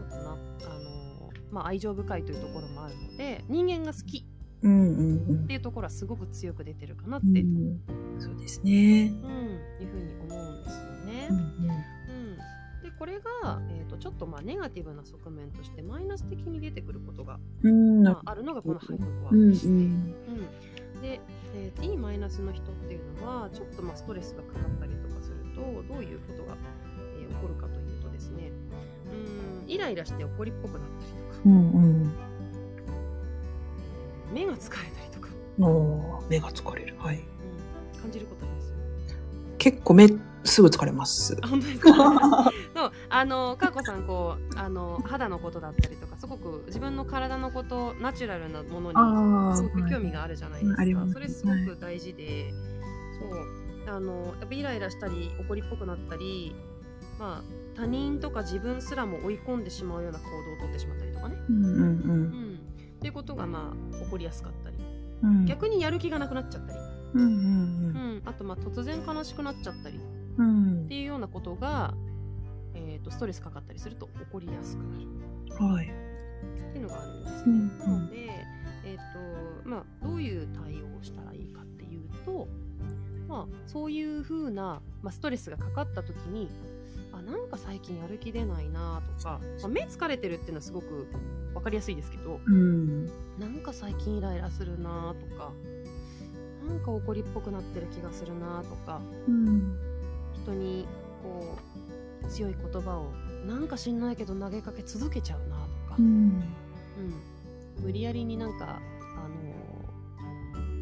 [0.06, 0.32] うだな。
[0.32, 4.26] あの、まあ、愛情深いというところもあるので人間が好き
[4.62, 5.44] うんうんうん。
[5.44, 8.18] っていうところはすごく強く出てるかなって、ううん。
[8.18, 8.72] んそうですね。
[8.72, 11.28] いうふうに思うんですよね。
[11.30, 11.95] うん
[12.98, 17.40] これが、えー、とちょっとまあネガティブな側面としてマイナス的に出てくることが、
[18.04, 19.32] まあ、あるのがこの背徳は。
[19.32, 19.72] うんですね。
[19.74, 19.92] うんうん。
[21.02, 21.20] で、
[21.56, 25.62] えー T マイナスの人っていうのはちょっとまあストレスがかかったりとかすると
[25.94, 26.56] どういうことが、
[27.20, 28.52] えー起こるかというとですね
[29.12, 30.92] うんイライラして怒りっぽくなったり
[31.30, 32.12] とか、うんうん。
[34.34, 35.30] 目が疲れたりとか、
[36.30, 36.96] 目が疲れる。
[37.00, 37.18] はい。
[37.18, 38.74] うん、感じることあります
[39.58, 41.36] 結構めっすぐ疲れます。
[41.42, 42.52] あ本当ですか？
[43.10, 52.52] あのかーこさんこうあの肌のことだったりとかすごく自分の体のことナチュラルなものにあすごく興味があるじゃないですか、ありますそれすごく大事で、
[53.20, 56.56] そうあのやっぱイライラしたり怒りっぽくなったり
[57.20, 57.44] まあ
[57.76, 62.60] 他人とか自分すらも追い込んでしまうような行動をとってしまったりとかね、うんうんうん、
[62.98, 64.78] っていうことがまあ起こりやすかったり。
[65.24, 65.40] うん。
[65.40, 66.80] うん逆にやる気がなくなっちゃったり、
[67.14, 67.32] うんうんう
[68.18, 70.00] ん、あとまあ突然悲しくなっちゃったり。
[70.38, 70.48] うん。
[70.48, 70.86] うん。
[70.86, 71.94] っていうようなことが、
[72.76, 75.88] えー、とストレスかかったりすると起こりやすくなるはい。
[75.88, 75.90] っ
[76.74, 77.42] ていうのがあるんですね。
[77.46, 78.16] うんなので、
[78.86, 82.48] えーとまあ、どういう対応をしたらいいかっていうと、
[83.28, 86.50] まあ、そういうふうな、まあ、ストレスがかかった時に
[87.14, 91.08] あなんか最近やる気出ないなとか、まあ、目疲れてるっていうのはすごく
[91.54, 93.06] 分かりやすいですけどうん。
[93.40, 95.52] なんか最近イライラするなとか
[96.68, 99.78] なんか怒りっぽくなってる気がするなとかうん。
[100.44, 100.88] 人に
[101.24, 101.75] こう
[102.26, 103.12] 強い言葉を
[103.46, 106.44] なんか知んないけど投げかけ続けちゃうなとか、うん。
[107.78, 108.80] うん、無理やりになんか、
[109.16, 109.28] あ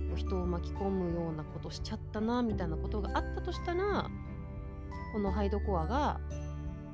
[0.10, 4.10] の人を巻き込むようなことしちゃったなみたいなことがあったとしたら
[5.12, 6.20] このハイドコアが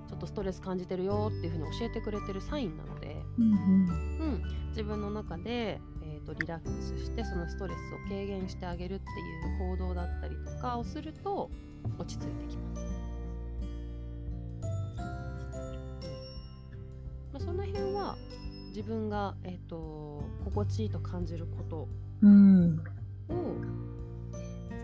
[0.08, 3.52] ちょっとストレス感じてるよっていうふうに教えてくれてるサインなので、うん。
[3.52, 11.52] うん、自分の中で、えー、とリラックスしてそのストレスを軽減してあげるっていう行動だったりとかをすると
[11.98, 12.99] 落ち着いてきます。
[17.32, 18.18] まあ、その辺は
[18.70, 21.88] 自分が、えー、と心地いいと感じること
[22.22, 22.80] うん。
[23.30, 23.34] を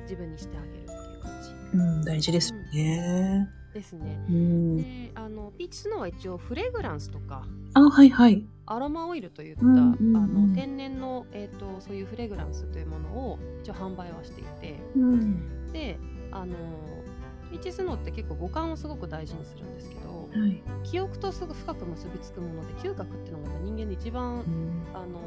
[0.04, 2.02] 自分にしてあげるっていう感じうん。
[2.04, 3.50] 大事ですよね。
[3.74, 4.20] ですね。
[4.30, 4.78] うん。
[4.78, 8.44] であのピーチスノーは一応フレグランスとかあ、はいはい。
[8.68, 15.72] アロマオイルといった、うんうんうんあの天然の、えー、とそういうフレグランスというものを一応販売はしていてうん。
[15.72, 16.00] で
[16.32, 16.56] あの
[17.52, 20.25] ピーチスノーって結構五感をすごく大事にするんですけどはい。
[20.96, 24.84] 記憶とすぐ深く結びつくもので嗅覚っていうのが人間で一番うん。
[24.94, 25.20] あの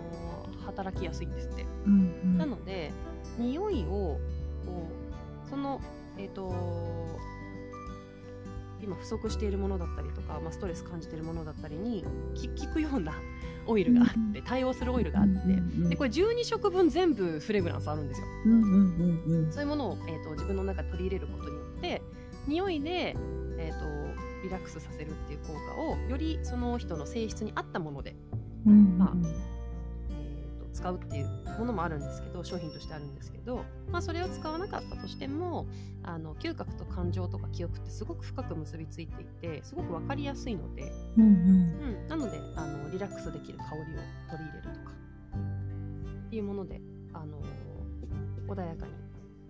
[0.64, 1.66] 働きやすいんですって。
[1.84, 2.38] うん。
[2.38, 2.90] なので
[3.38, 4.18] 匂いを
[4.64, 4.88] こ
[5.46, 5.78] うその
[6.16, 6.50] えっ、と
[8.82, 12.02] 今不足しているものだったりとか、まあ、ストレス感じているものだったりに
[12.34, 13.12] き効くような
[13.68, 18.62] オイルがあって対応するオイルがあってでこれ12食分全部フレグランスあるんですようんうん
[19.26, 19.52] うんうん。
[19.52, 22.02] そういうものを、えー、と自分の中で取り入れることによって
[22.46, 23.14] 匂いで、
[23.58, 23.97] えー、と
[24.43, 28.14] リラックスさせるっていう効果をよりその人の性質に合ったもので
[28.66, 29.12] うんまあ
[30.11, 31.28] えー、と使うっていう
[31.59, 35.66] ものもあるんですけど商品としてあるんですけど、まあ、それを使わなかったとしても
[36.03, 41.30] あの嗅覚と感情とか記憶ってすごく深く結びついていてすごく分かりやすいので、うんうん。
[41.30, 41.32] う
[42.05, 44.93] ん、なのであのリラックスできる香りを取り入れるとか
[46.26, 46.80] っていうもので
[47.12, 47.41] あの
[48.49, 48.93] 穏やかに、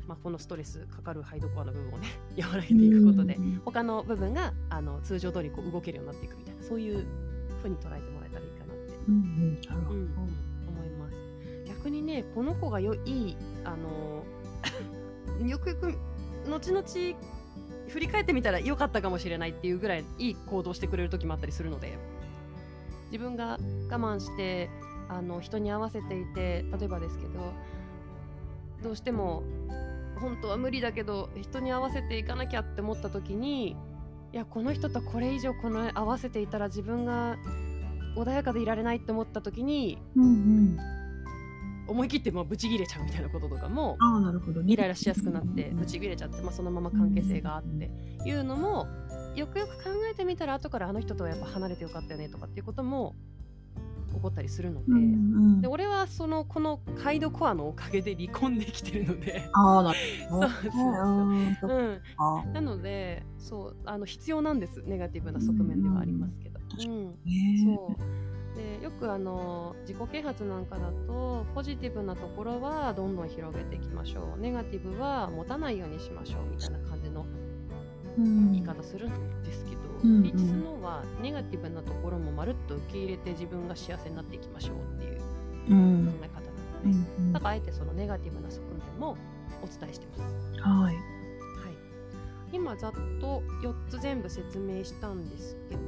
[0.09, 2.09] まあ、このストレスかかるハイドコアの部分をね
[2.41, 7.05] 和らげていくことでうん他の部分があの通常通りこう動けるようになっていくみたいなそういう
[7.59, 8.93] 風に捉えてもらえたらいいかなって。
[9.07, 9.59] うんうん。
[10.69, 11.17] 思います。
[11.67, 14.25] 逆にねこの子がよいいあの
[15.47, 15.95] よくよく
[16.49, 17.19] 後々
[17.89, 21.99] 振り返ってみたら良かったかもしれないっていうぐらいいい行動してくれる時もあったりするので
[23.11, 23.59] 自分が
[23.91, 24.71] 我慢して
[25.09, 27.53] あの人に合わせていて例えばですけど
[28.83, 29.43] どうしても
[30.19, 33.77] 本当は無理だけど人に合わせていかなきゃって思った時に
[34.33, 37.37] いやこの人とこれ以上この合わせていたら自分が
[38.17, 40.79] 穏やかでいられないって思った時にうんうん。
[41.89, 44.75] 思い切ってまあブチギレちゃうみたいなこととかもああ、なるほどね。
[44.75, 47.91] イライラしやすくなってブチギレちゃって、まあ、そのまま関係性があって
[48.27, 48.87] いうのも
[49.35, 53.15] よくよく考えてみたら後からあの人とはやっぱ離れてよかったよねとかっていうことも
[54.19, 55.61] 起こったりするので,、うんうん。
[55.61, 55.69] で。
[55.69, 59.49] 俺はそのこのカイドコアのおかげで離婚できてるので。
[59.53, 59.99] ああ、なる
[60.29, 60.49] ほど。
[60.49, 60.73] そうそう
[61.61, 61.71] そう。
[61.71, 62.53] うん。
[62.53, 66.59] なのでそうあの必要なんですネガティブな側面ではありますけど。
[66.61, 67.07] 確かうん。
[67.25, 67.97] ねそう。
[68.57, 74.41] でよくあの自己啓発なんかだとポジティブなところはどんどん広げていきましょう。
[74.41, 77.25] ネガティブは持たないようにしましょうみたいな感じの
[78.19, 78.53] うん。
[78.53, 85.25] 言い方するんですけど、うんうんピーチスノーはネガティブなところもまるっと受け入れて自分が幸せになっていきましょうっていう考
[85.71, 88.61] うんえ方なので、うんうんだからあえてそのネガティブな側
[88.95, 89.17] 面も
[89.63, 90.61] お伝えしてます。
[90.61, 90.95] はい。
[90.95, 91.01] はい、
[92.53, 95.81] 今ざっと4つ全部説明したんですけど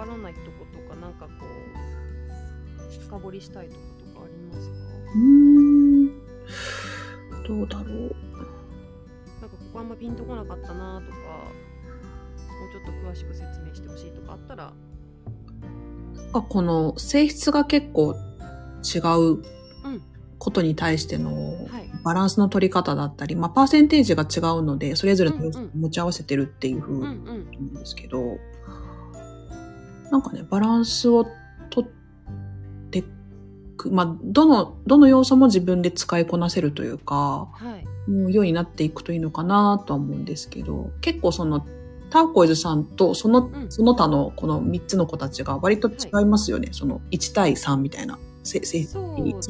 [0.00, 3.80] わからないとことかなんかこう深掘りしたいとこ
[4.14, 4.74] とかありますか？
[5.14, 6.08] うーん。
[7.46, 8.14] どうだろう。
[9.40, 11.16] なんかここあんまピンとこなかったなとか
[12.60, 14.72] もうちょっと詳しく説明してほしいとかあったら。
[16.32, 19.42] あこの性質が結構違ううん。
[20.38, 21.32] ことに対しての
[21.66, 21.90] はい。
[22.04, 27.72] バランスの取り方だったり、まあ、パーセンテージが違うので、それぞれ持ち合わせてるっていう風うなんん。
[27.74, 28.36] ですけど、
[30.10, 31.24] なんかね、バランスを
[31.70, 31.90] 取っ
[32.90, 33.02] て
[33.78, 38.10] く、まあ、どの、どの要素も自分で使いこなせるというか、はい。
[38.10, 41.66] もうようになっていくといいのかなとは思うんですけど、結構その、
[42.14, 43.66] ターコイズさんとその、うん。
[43.72, 46.68] その他のこの3つの子たちが割と違いますよね。
[46.70, 49.00] その1対3みたいな、せせそ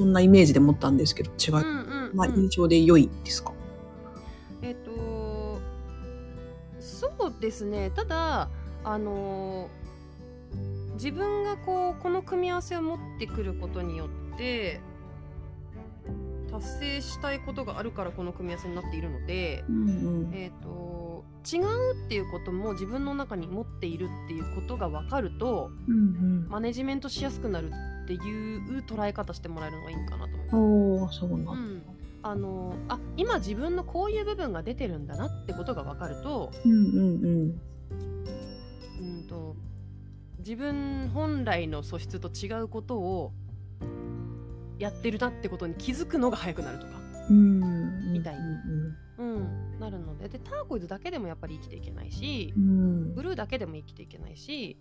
[0.02, 2.16] んなイメージで持ったんですけど、違い、うんうんうん。
[2.16, 3.52] まあ印象で良いですか？
[4.62, 5.60] えっと
[6.80, 7.90] そうですね。
[7.94, 8.48] ただ
[8.82, 9.68] あの
[10.94, 14.80] 自分がこうこの組み合わせを持ってくることによって
[16.50, 20.32] 達成したいことがあるからこの組み合わせになっているので、うんうん。
[20.32, 21.03] えっと
[21.52, 26.00] 違うっていうことも自分の中に持っているっていうことが分かるとうんう
[26.46, 26.48] ん。
[26.48, 27.70] マネジメントしやすくなる
[28.04, 31.24] っていう捉え方してもらえるのがいいかなと思います。
[31.24, 31.82] うなん
[32.22, 37.60] あのあ今自分のこういう部分が出てるんだなってことが分かると,、うんうんうん。
[39.00, 39.56] うん、と
[40.38, 43.32] 自分本来の素質と違うことを
[44.78, 46.92] やってるなってことに気づくのが早くなるとか、
[47.28, 48.12] うん。
[48.12, 48.56] みたいにうんう
[48.88, 48.96] ん、
[49.78, 53.14] なるのででターコイズだけでもやっぱり生きていけないしうん。
[53.14, 54.76] ブルーだけでも生きていけないし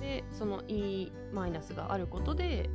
[0.00, 2.68] でその E マイナスがあることで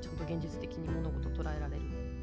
[0.00, 1.82] ちゃんと現実的に物事を捉えられる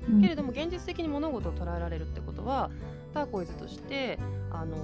[0.10, 0.22] うん。
[0.22, 2.70] けれども現実的に物事を捉えられるってことは
[3.14, 4.18] ターコイズとして、
[4.52, 4.78] あの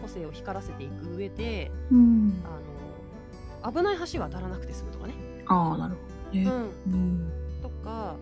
[0.00, 2.42] 個性を光らせていく上で、うん。
[3.62, 5.12] あの危ない橋は渡らなくて済むとかね、
[5.46, 6.00] ああ、なるほ
[6.32, 6.44] どね。
[6.44, 7.32] うん、うん。
[7.62, 8.16] とか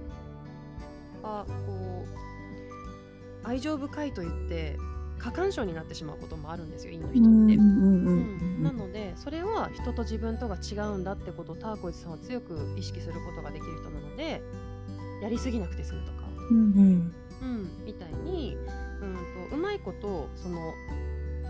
[1.23, 2.30] あこう
[3.45, 4.77] 愛情深いと言って
[5.19, 7.55] 過干渉になってしまうこともあるんですよ陰の人って。
[7.57, 14.43] うんなのでそれは人と自分とが違うんだってことをターコイズさんは強く意識することができる人なので
[15.23, 16.19] やりすぎなくて済むとか、
[16.51, 17.15] うんうん。
[17.43, 18.57] うん、みたいに
[19.01, 20.75] うんとうまいことその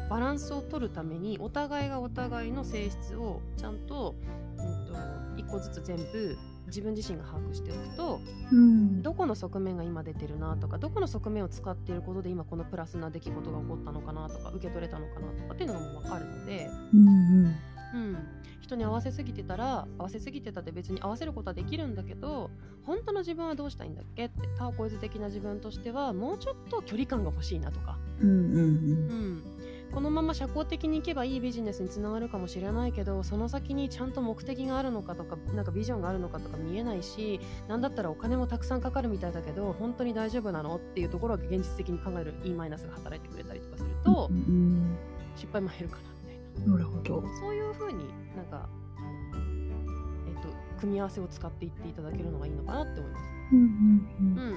[0.09, 4.17] バランスを取るためにお互いがお互いの性質をちゃんと,、
[4.59, 6.37] うん、と一個ずつ全部
[6.71, 8.21] 自分自身が把握しておくと
[8.53, 9.03] うん。
[9.03, 16.71] どこの側面が今出てるなとかどこの側面を使っていることで今このプラスな出来事が起こったのかなとか受け取れたのかなとかっていうのがもう分かるので。
[16.95, 17.11] うんう
[17.49, 17.57] ん。
[17.93, 18.17] うん、
[18.61, 22.51] 人に合わせすぎてたら合わせすぎてたって別に合わせることはできるんだけど
[22.85, 29.43] 本当の自分はどうしたいんだっけってターコイズ的な自分としてはもうちょっと距離感が欲しいなとか、うんうんうん、
[29.93, 40.77] このまま社交的にいけばいいビジネスにつながるかもしれないけどその先にちゃんと目的があるのかとかなんかビジョンがあるのかとか見えないしなんだったらお金もたくさんかかるみたいだけど本当に大丈夫なの？
[40.77, 44.97] っていうところが現実的に考える E マイナスが働いてくれたりとかするとうんうん。
[45.37, 46.73] 失敗も減るかなみたいな。
[46.73, 47.23] なるほど。
[47.41, 48.05] そういう風に
[48.37, 48.69] なんか、
[50.27, 50.49] えっと、
[50.81, 53.23] 組み合わせを使っていっていただけるのがいいのかなって思います。
[53.53, 53.69] うんうん
[54.37, 54.55] うん。
[54.55, 54.57] う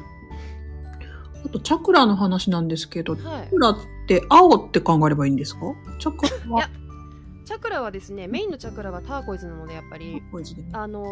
[1.45, 3.59] あと、チャクラの話なんですけど、チャク。
[3.59, 3.77] ラっ
[4.07, 5.61] て青って考えればいいんですか？
[5.99, 6.59] チャクラは？
[6.59, 6.69] いや、
[7.45, 10.23] チャクラはですね、メインのチャクラはターコイズなので、やっぱり、ね
[10.73, 11.03] あの、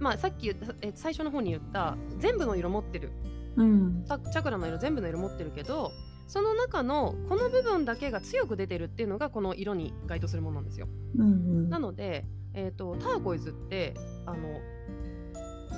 [0.00, 3.10] まあ、さっき言った、え最初の方に言った、全部の色持ってる。
[3.56, 4.04] うん。
[4.06, 5.90] タチャクラの色、全部の色持ってるけど、
[6.28, 10.86] その中のこの部分だけが強く出てるっていうのがこの色に該当するものなんですよ。
[11.16, 11.26] うんう
[11.62, 11.70] ん。
[11.70, 13.94] なので、えー、とターコイズって
[14.26, 14.60] あの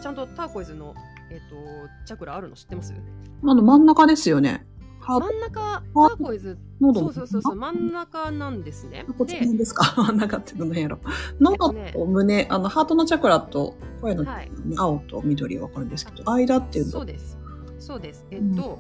[0.02, 0.94] ちゃんとターコイズの、
[1.30, 2.92] えー、とチャクラあるの知ってます？
[2.92, 4.66] あの、真ん中ですよね。
[5.00, 6.58] 真ん中タハーコイズ。
[6.80, 9.04] 喉そうそうそうそう真ん中なんですね。
[9.26, 9.94] で何ですか？
[9.96, 10.98] 真ん中ってどの辺やろ？
[11.40, 14.50] 喉ねと胸、あの、ハートのチャクラと声の、はい。
[14.76, 16.90] 青と緑はわかるんですけど、間っていうの？
[16.92, 17.38] そうです。
[17.78, 18.26] そうです。
[18.30, 18.78] えっ、と、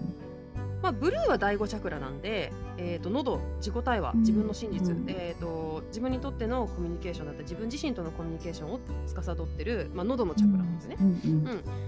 [0.82, 4.20] まあ、ブルーは第5チャクラなんで、えー、と喉自己対話うん。
[4.20, 5.04] 自分の真実、うん。
[5.08, 10.96] えー、と自分にとってのコミュニケーションだったり自分自身とのコミュニケーションを司ってる、まあ、喉のチャクラなんですね。
[11.00, 11.10] うんう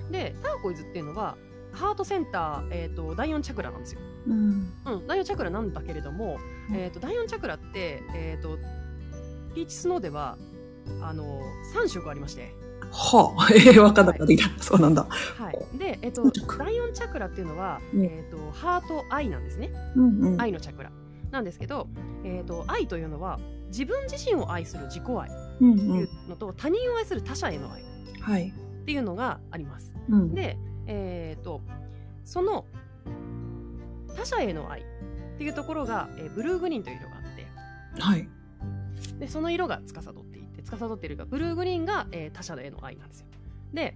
[0.09, 1.37] んでターコイズっていうのは
[1.73, 4.01] ハートセンター、えー、と第4チャクラなんですよ。
[4.27, 4.73] うん。
[4.85, 6.39] うん、第4チャクラなんだけれども、
[6.69, 8.59] うんえー、と第4チャクラって、えー、と
[9.55, 10.37] ピーチスノーでは
[11.01, 11.41] あの
[11.75, 12.55] 3色ありまして、
[12.93, 14.63] はあ、ええ、わかんなくなってきた。
[14.63, 15.07] そうなんだ。
[15.09, 16.23] はい、で、えー、と
[16.59, 20.41] 第4チャクラっていうのは、うんえー、とハート愛なんですねうんうん。
[20.41, 20.91] 愛のチャクラ
[21.31, 21.89] なんですけど、
[22.25, 25.31] えー、と愛というのは自分自身を愛する自己愛
[25.61, 26.29] うんといううん。
[26.29, 27.85] のと、他人を愛する他者への愛っ
[28.21, 28.53] はい。
[28.85, 29.95] ていうのがあります。
[30.11, 30.35] うん。
[30.35, 31.63] で、えー、と
[32.25, 32.67] その
[34.15, 34.85] 他者への愛っ
[35.39, 37.47] ていうところが、えーブルーグリーンという色があって
[38.01, 38.29] はい。
[39.19, 40.32] でその色が司って
[40.65, 43.27] 司っているがブルーグリーンが、えー他者への愛なんですよ。
[43.73, 43.95] で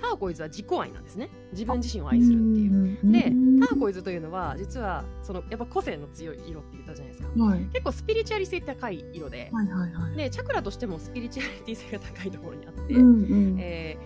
[0.00, 2.98] ターコイズは自己愛なんですね自分自身を愛するっていう。
[3.02, 7.42] うでんターコイズというのは実はそのやっぱ個性の強い色って言ったじゃないですか。
[7.42, 7.60] はい。
[7.72, 10.16] 結構スピリチュアリ性高い色で、はいはいはい。
[10.16, 13.56] でチャクラとしてもスピリチュアリティ性が高いところにあって、うんうん。
[13.58, 13.96] え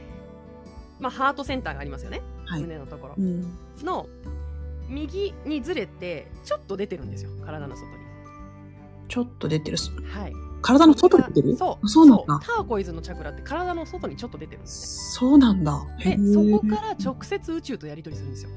[0.98, 2.60] ーまあ、ハートセンターがありますよね、はい。
[2.60, 3.42] 胸のところうん。
[3.82, 4.06] の
[4.88, 7.92] 右にずれてちょっと出てるんですよ体の外に。
[9.08, 9.76] ちょっと出てる。
[10.12, 11.56] はい、体の外に出てる？
[11.56, 12.40] そうあそうなんだ。
[12.42, 15.80] ターコイズのチャクラって体の外にちょっと出てるんですそうなんだ。
[15.98, 18.50] でーそこから直接宇宙とやり取りするんですよ。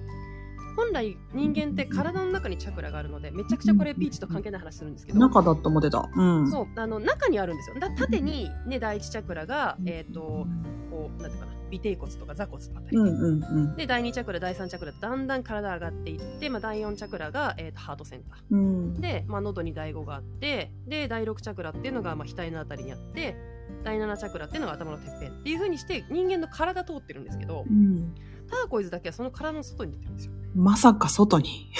[0.75, 6.09] 本来人間って体の中にチャクラがあるのでめちゃくちゃこれピーチと関係ない話するんですけど中だと思ってた。
[6.15, 6.51] うん。
[6.51, 10.47] そうあの中にあるんですよだ縦に、ね、第一チャクラが、えー、と
[10.89, 13.75] こうなんていうかな尾てい骨とか座骨のあたりうんうんうん。
[13.75, 18.93] で第2チャクラ第3チャクラとだんだん体上がっていって、まあ、第4チャクラが、えー、とハートセンターうん。
[19.01, 23.35] で、まあ、喉に第5があってで第6チャクラっていうのが、まあ、額のあたりにあって
[23.83, 28.13] 第7チャクラっていうのが頭のてっぺんっていう風にして人間の体通ってるんですけどうん。
[28.51, 30.31] ターコイズだけはその体の外に出てるんですよ。
[30.55, 31.71] まさか外に？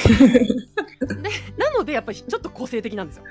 [1.57, 3.23] なのでやっぱりちょっと個性的なんですよ。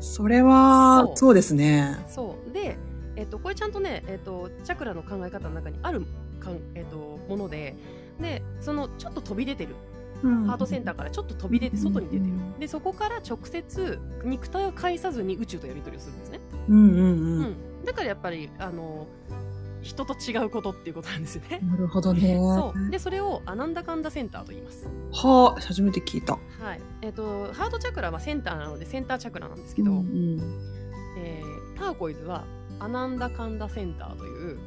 [0.00, 1.34] それはそ、う。
[1.34, 1.96] ですね。
[2.08, 2.52] そう。
[2.52, 2.76] で、
[3.16, 6.02] えっとこれちゃんとね、えっとチャクラの考え方の中にある
[6.40, 7.74] かん、えっともので
[8.20, 9.74] でそのちょっと飛び出てる。
[10.22, 12.32] ハートセンターからちょっと飛び出て外に出てる。
[12.58, 17.42] でそこから直接肉体を介さずに宇宙とやり取りをするんですね、うんうんううん。
[17.42, 19.06] ん、だからやっぱりあの
[19.86, 22.36] 人と違うことっていうことなんですよねなるほどね。
[22.36, 26.34] そうでそれをアナンダカンダセンターと言いますはあ、初めて聞いた。
[26.34, 30.40] はいえっとハートチャクラはセンターなのでセンターチャクラなんですけど、うんうん
[31.18, 32.44] えーターコイズは
[32.80, 34.58] アナンダカンダセンターという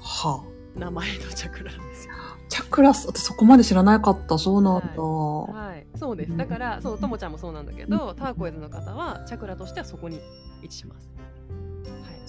[0.00, 0.44] は
[0.76, 2.14] 名前のチャクラなんですよ。
[2.14, 2.36] あ。
[2.48, 4.38] チャクラス、私そこまで知らなかった。
[4.38, 5.02] そうなんだ。
[5.02, 6.36] はい、そうです。
[6.36, 10.20] だから、そう、ともちゃんもそうなんだけど、ターコイズの方はチャクラとしてはそこに
[10.62, 11.10] 位置します。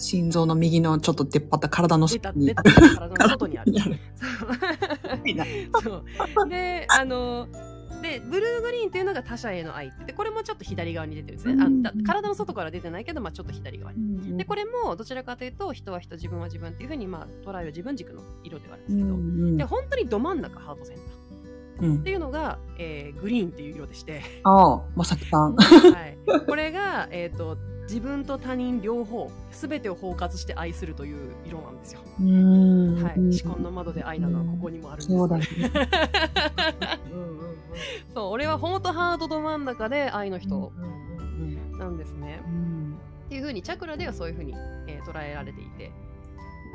[0.00, 0.06] い。
[0.06, 3.72] 心臓の右のちょっと出っ張った体の出た、下に出た、体の外にある。
[5.82, 6.02] そ
[6.44, 6.48] う。
[6.48, 7.46] で、あの、
[8.02, 11.62] で、ブルーグリーンっていうのが他者への愛ってで、これもちょっと左側に出てるんですね。
[11.62, 14.36] あだ体の外から出てないけど、まあちょっと左側に。
[14.36, 21.30] で、これもどちらかというと、人は人、自分は自分っていうふうに、まあ捉える自分軸の色ではあるんですけど、うんで、本当にど真ん中ハートセンター。
[21.80, 25.56] うんっていうのが、えーグリーンっていう色でして、ああ、まさきさん。
[25.56, 27.56] はい、これが、えー、と
[27.90, 32.00] 自分と他人両方全てを包括して愛するという色なんですよ。
[32.20, 35.44] うーんはい、思考の窓で愛なのはここにもあるんです、そうだね。
[38.14, 42.40] そう俺は本当ハートど真ん中で愛の人うんなんですね。
[42.46, 44.54] うんっていうふうにチャクラではそういうふうに、
[44.86, 45.90] えー捉えられていて。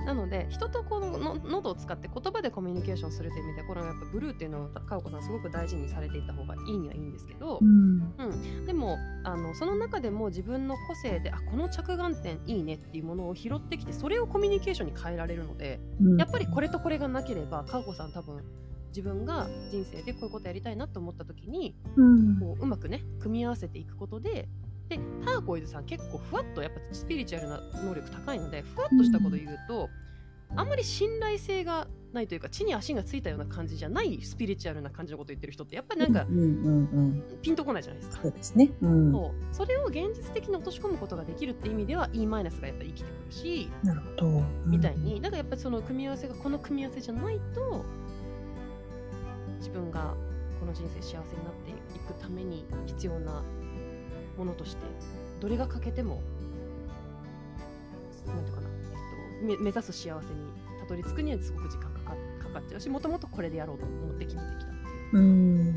[0.06, 8.66] なので人とこのの喉を使って言葉でコミュニケーションするという意味でこれはやっぱブルーっていうのをかおこさんすごく大事にされていった方がいいにはいいんですけど、うん。
[8.66, 16.18] でもあのその中でも自分の個性であこの着眼点いいねっていうものを拾ってきてそれをコミュニケーションに変えられるのでうん。
[16.18, 18.44] やっぱりこれとこれがなければかおこさん多分
[18.90, 22.40] 自分が人生でこういうことやりたいなと思った時にうん。
[22.40, 24.48] こううまくね組み合わせていくことで
[24.90, 29.90] でターコイズさん結構ふわっとやっぱスピリチュアルな能力高いのでふわっとしたこと言うと、
[30.56, 38.22] あんまり信頼性がないというか地に足がついたような感じじゃないスピリチュアルな感じのこと言ってる人ってやっぱりなんかうんうんうんピンとこないじゃないですか。
[38.22, 38.72] そうですね。
[38.82, 44.44] うんそうそれを現実的に落とし込むことができるって意味では E マイナスがやっぱり生きてくるし、なるほど。
[44.66, 47.86] みたいにだからやっぱりその組み合わせがこの組み合わせじゃないと
[49.58, 50.16] 自分が
[50.60, 53.44] この人生幸せになっていくために必要な
[54.38, 54.86] ものとして
[55.40, 56.22] どれが欠けても
[58.28, 65.26] なんていうかな、えっと、め目指す幸せにたどり着くにはすごく時間かかかかっちゃうしもともとこれでやろうと思って決めてきたっていう、うん。
[65.26, 65.76] うん、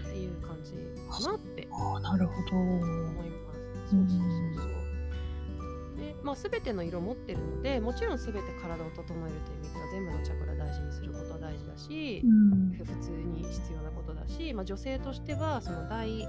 [0.00, 0.72] っていう感じ
[1.10, 2.56] かなってああ、なるほど。
[2.56, 3.90] 思います。
[3.90, 4.20] そうそうそう
[4.56, 5.98] そう。
[5.98, 16.28] で、まあ全ての色を持ってるので、もちろん全て体を整えるという意味では全部のチャクラ大事にすることは大事だし、うん普通に必要なことだし、まあ女性としてはその第、えー、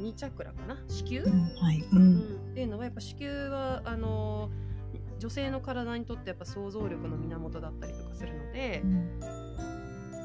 [0.00, 1.30] 2チャクラかな、子宮、うん。
[1.56, 1.80] はい。
[1.80, 1.96] う。
[1.96, 2.16] うん。
[2.16, 2.20] ん
[2.52, 4.70] っていうのはやっぱ子宮はあのー
[5.20, 8.82] 女性の体にとってやっぱ想像力の源だったりとかするので、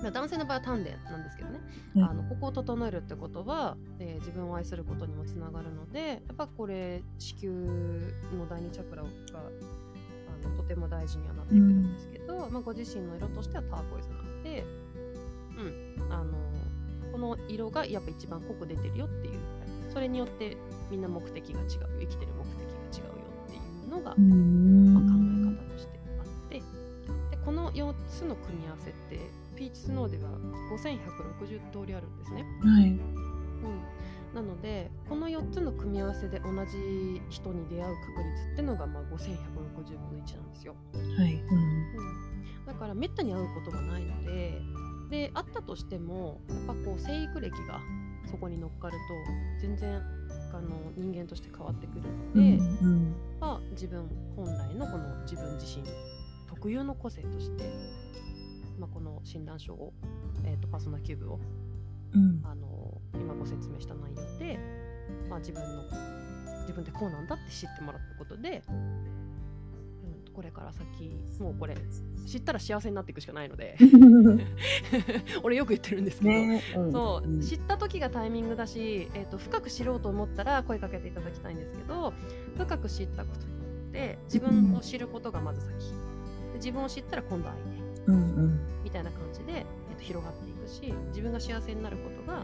[0.01, 1.59] まあ、男性の場合は丹田なんですけどね、
[1.95, 2.03] うん。
[2.03, 14.63] あのここを整えるってことは、えー自分を愛することにもつながるのでやっぱこれ子宮の第二チャクラがあのとても大事にはなってくるんですけど、まあ、ご自身の色としてはターコイズなので、
[15.57, 16.33] うん、あの
[17.11, 19.39] この色がやっぱ一番濃く出てるよっていう
[19.95, 20.57] それによって
[20.91, 21.67] みんな目的が違う
[22.01, 26.59] 生きてる目的が違うよっていうのが、うまあ、ん考え方としてあって
[27.31, 29.19] でこの4つの組み合わせって
[29.55, 30.31] ピーチスノーでは
[30.69, 32.43] 5160通りあるんですね。
[32.59, 32.89] はい。
[32.89, 32.99] うん、
[34.33, 39.15] なのでこの4つの組み合わせで同じ人に出会う確率ってのがまあ5160
[40.09, 40.75] 分の1なんですよ。
[40.93, 41.35] はい。
[41.35, 41.57] うん
[42.59, 44.61] うん、だからめったに会うことがないので
[45.09, 47.79] で会ったとしてもやっぱこう生育歴が
[48.29, 50.01] そこに乗っかると全然
[50.53, 55.83] あの人間として変わってくるので、うんまあ、自分本来のこの自分自身
[56.47, 57.69] 特有の個性として、
[58.79, 59.93] まあ、この診断書を、
[60.43, 61.39] えー、とパーソナルキューブを
[62.15, 62.41] うん。
[62.43, 64.59] あの今ご説明した内容で、
[65.29, 65.83] まあ、自分の
[66.61, 69.04] 自分ってこうなんだって知ってもらったことで、うん、
[70.35, 71.77] これから先もうこれ
[72.25, 73.77] 知ったら幸せになっていくしかないので。
[75.43, 76.91] 俺よく言ってるんですけど、ねうん。
[76.91, 77.39] そう、ん。
[77.39, 82.13] 知った時がタイミングだし、えー、と深く知ろうと思ったら声かけていただきたいんですけど
[82.57, 85.71] 深く知ったことによって自分を知ることがまず先。
[85.71, 88.59] で自分を知ったら今度相手うんうん。
[88.83, 92.43] みたいな感じで、えー、と広がっていくし自分が幸せになることが、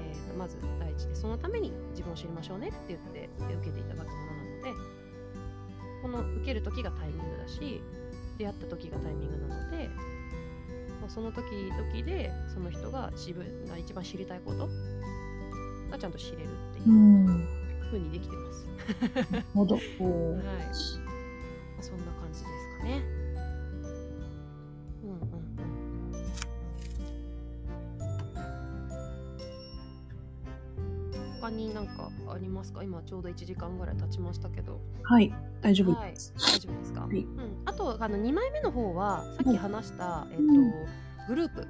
[0.00, 4.99] えー、とまず第一でそのために自分を知りましょうねって言ってえー受けていただくものなので
[6.02, 7.82] この受ける時がタイミングだし
[8.38, 9.88] 出会った時がタイミングなので
[11.00, 14.68] もうその時々でその人が自分が一番知りたいこと
[15.90, 18.66] がちゃんと知れるっていううん風にできてます。
[19.32, 19.74] なるほど。
[19.74, 19.82] はい、
[21.80, 23.19] そんな感じですかね。
[32.30, 32.82] かありますか？
[32.82, 34.80] 今ちょうど1時間ぐらい経ちましたけど。
[35.02, 37.18] はい、大丈夫はいです。、大丈夫ですか、はい。
[37.18, 40.72] うん、あとあの2枚目の方はさっき話した、えっとうん。
[41.28, 41.66] グループ。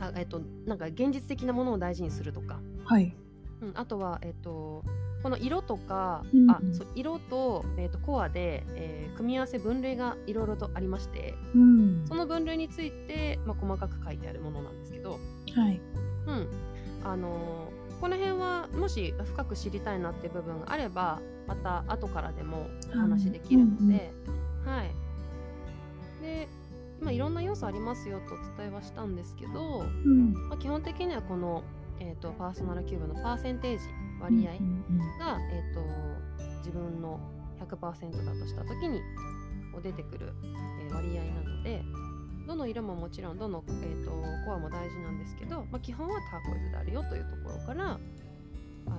[0.00, 3.14] あ、えっとなんか現実的なものを大事にするとか、はい。
[3.62, 4.84] うん、あとは、えっと
[5.22, 6.50] この色とか、うん。
[6.50, 11.34] あそう色と,、えっとコアで、えー組み合わせ分類がいろいろとありまして。
[11.54, 12.04] うん。
[12.06, 15.80] その分類について、まあ、細かく書いてあるものなんですけど、はい。
[16.26, 16.48] うん。
[17.02, 24.12] あのーこの辺はもし深く知りたいなっていう部分があればまた後からでもお話できるので、
[24.64, 24.90] はい。
[26.22, 26.48] で、
[27.00, 30.32] まあ、いろんな要素ありますよとお伝えはしたんですけど、うん。
[30.48, 31.62] まあ、基本的にはこの、
[32.00, 33.84] えー、とパーソナルキューブのパーセンテージ
[34.20, 35.80] 割合うんが、えー、と
[36.58, 37.20] 自分の
[37.60, 39.00] 100%だとした時に
[39.82, 41.82] 出てくる、えー割合なので
[42.46, 44.10] どの色ももちろんどの、えー、と
[44.44, 47.98] コアも大事なんですけど、まあ、基本はターコイズであるよというところから
[48.86, 48.98] あの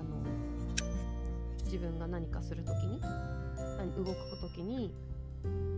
[1.64, 3.00] 自分が何かする時に
[3.76, 4.92] 何動く時に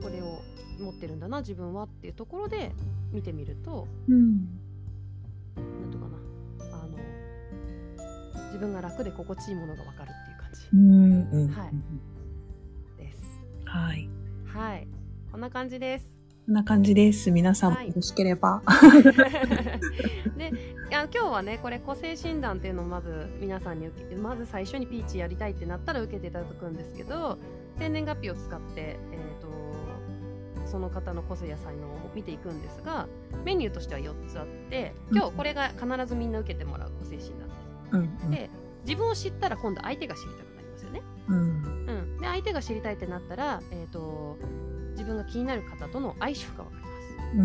[0.02, 0.40] これを
[0.80, 2.72] 持ってるんだな自分はっていうところで
[3.12, 4.48] 見てみるとうん。
[5.56, 6.98] なんとかなあの
[8.46, 11.44] 自分が楽で心地いいものが分かるっていう感じうん。
[11.44, 11.48] うん。
[11.48, 11.70] はい
[12.96, 13.18] です。
[13.64, 14.08] はい。
[14.46, 14.88] はい。
[15.30, 16.19] こんな感じです。
[16.50, 17.30] こんな感じです。
[17.30, 18.60] 皆さんもはいよろしければ。
[20.36, 20.48] で
[20.90, 27.38] いや今日はねこれ個性診断っていうのをまず皆さんに受けまず最初にピーチやりたいってなったら受けていただくんですけど
[27.78, 33.06] 生年月日を使って、えー、とその方の個性や才能を見ていくんですが
[33.44, 37.54] メニューとしては4つあって今日これが必ずみんな受けてもらう個性診断で
[38.20, 38.26] す。
[38.26, 38.30] うん。
[38.32, 38.50] で
[38.84, 41.02] 自分を知ったら今度相手が知りたくなりますよね。
[41.28, 41.36] うん。
[41.36, 44.36] うん、で相手が知りたいってなったら、えー、と
[45.00, 47.00] 自分が気になる方との相性が分かります。
[47.34, 47.40] うん。
[47.40, 47.44] う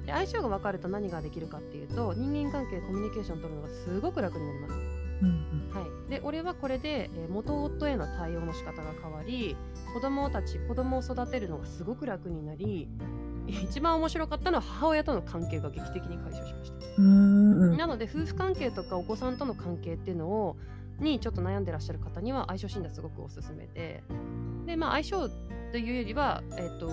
[0.00, 4.74] ん、で相性が分かると何ができるかっていうと人間関係コミュニケーション取るのがすごく楽になります。
[5.22, 5.70] うん。
[5.72, 9.56] はい、で俺はこれで、えー元夫への対応の仕方が変わり
[9.92, 12.88] 子供たち子供を育てるのがすごく楽になり
[13.48, 16.76] 一番面白かったのは母親との関係が劇的に解消しました。
[16.98, 17.76] うん。
[17.76, 20.56] なので夫婦関係とかお子さんとの関係っていうのを
[21.00, 24.04] にちょっと悩んでらっしゃる方には相性診断すごくおすすめで
[24.66, 25.30] で、まあ、相性
[25.74, 26.88] というよりは、えっと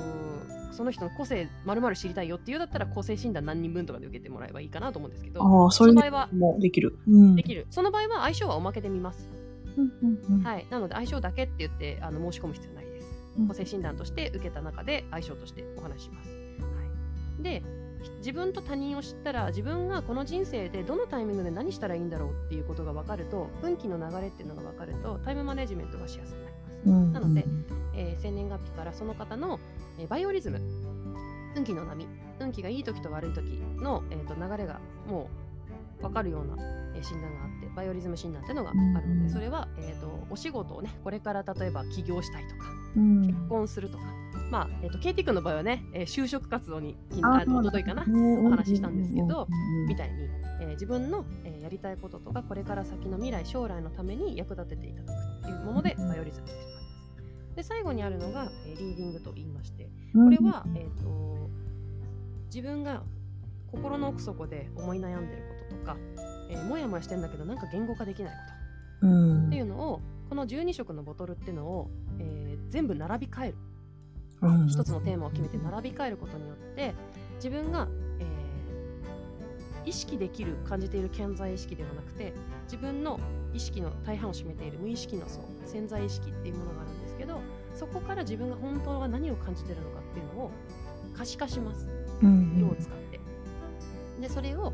[0.71, 6.97] その人の個性まるまる知りたいよっていうだったら個性診断何人分とかで受けてもらえばいいかなと思うんですけどああ、それの場合はもできる。
[7.07, 7.35] うん。
[7.35, 9.29] できるその場合は相性はおまけで見ます、
[9.77, 9.91] うん。
[10.01, 10.37] うん。
[10.37, 10.43] うん。
[10.43, 16.29] はい、なので相性だけって言ってあの申し込む必要ないですうん個性診断として受けた中で相性としてお話しします。
[16.31, 16.35] は
[17.39, 17.61] い、で
[18.17, 26.50] 自分と他人を知ったら自分がこの人生でどのタイミングで何したらいいんだろうっていうことが分かると運気の流れっていうのが分かるとタイムマネジメントがしやすくなります。
[26.50, 26.50] うん。
[26.85, 27.45] なので、
[27.95, 29.59] えー生年月日からその方の、
[29.99, 30.59] えーバイオリズム
[31.55, 32.07] 運気の波
[32.39, 33.43] 運気がいい時と悪い時
[33.77, 35.29] の、えー、と流れがも
[35.99, 36.55] う分かるような、
[36.95, 44.03] えー診断があってバイオリズム診断っていうのがあるので、うんそれは、えー、とお仕事をねこれから例えば起業したいとかうん、結婚するとか、
[44.49, 50.29] まあ、えっ、と、ケイティ君の場合はね、えー就職活動に、おとといかな、おお話ししたんですけどうんみたいに、
[50.59, 56.70] えー自分の、えーやりたいこととか、これから先の未来、将来のために役立てていただくっていうもので、うんバイオリズムっていうのがあります。
[57.55, 60.35] で、最後にあるのが、えーリーディングと言いまして、うん。
[60.35, 61.49] これは、えっ、と、
[62.53, 63.03] 自分が
[63.71, 65.97] 心の奥底で思い悩んでることとか、
[66.49, 68.37] えーもやもやしてんだけど、なんか言語化できないこ
[69.01, 69.07] と。
[69.07, 69.47] うん。
[69.47, 73.55] っていうのをこの12色のボトルっていうのを、えー全部並び替える。
[74.41, 74.67] うん。
[74.67, 76.93] 一つのテーマを決めて並び替えることによって
[77.35, 77.87] 自分が、
[78.19, 78.41] えー
[79.83, 82.33] 意識できる感じている潜在意識ではなくて
[82.65, 83.19] 自分の
[83.51, 87.39] 意識の大半を占めている無意識の層潜在意識っていうものがあるんですけど
[87.75, 90.51] そこから自分が本当は何を感じてるのかっていうのを
[91.15, 91.87] 可視化します
[92.23, 93.19] うん色を使って。
[94.19, 94.73] でそれを、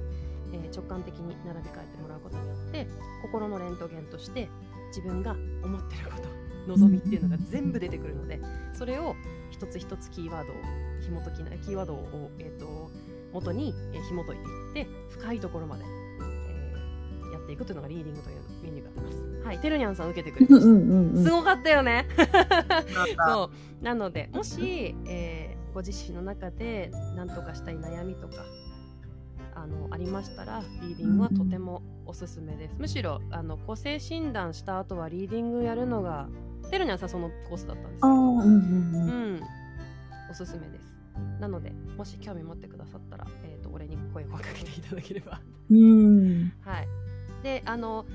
[0.54, 2.88] えー直感的に並び替えてもらうことによって
[3.22, 4.48] 心のレントゲンとして
[4.90, 5.32] 自分が
[5.64, 6.18] 思ってるこ
[6.66, 8.40] と望みっていうのが全部出てくるので
[8.74, 9.16] それを
[9.50, 10.56] 一つ一つキーワードを
[11.02, 12.92] 紐解きなキーワードを、えー、と
[13.34, 14.40] 元に、えー紐解い
[14.74, 15.84] ていって深いところまで、
[17.48, 19.46] っていくというのがリーディングというメニューがあります。
[19.46, 20.70] はい、てるにゃんさん受けてくれうんました。
[20.70, 21.24] うんうん。
[21.24, 22.06] すごかったよね。
[23.16, 23.52] そ そ
[23.82, 28.46] うなのでもし、えーご自身の中で何とかしたい悩みとか
[29.54, 36.30] あのありましたらリーディングはとてもおすすめです、むしろあの個性診断した後はリーディングやるのが
[36.72, 39.36] てるにゃんさんそのコースだったんですああ、ようんうんううん。
[39.36, 39.42] ん
[40.32, 40.96] おすすめです
[41.40, 46.52] なのでもし興味持ってくださったら、えー、と俺に声をかけていただければうん。
[46.66, 46.88] はい。
[47.44, 48.06] で、あの、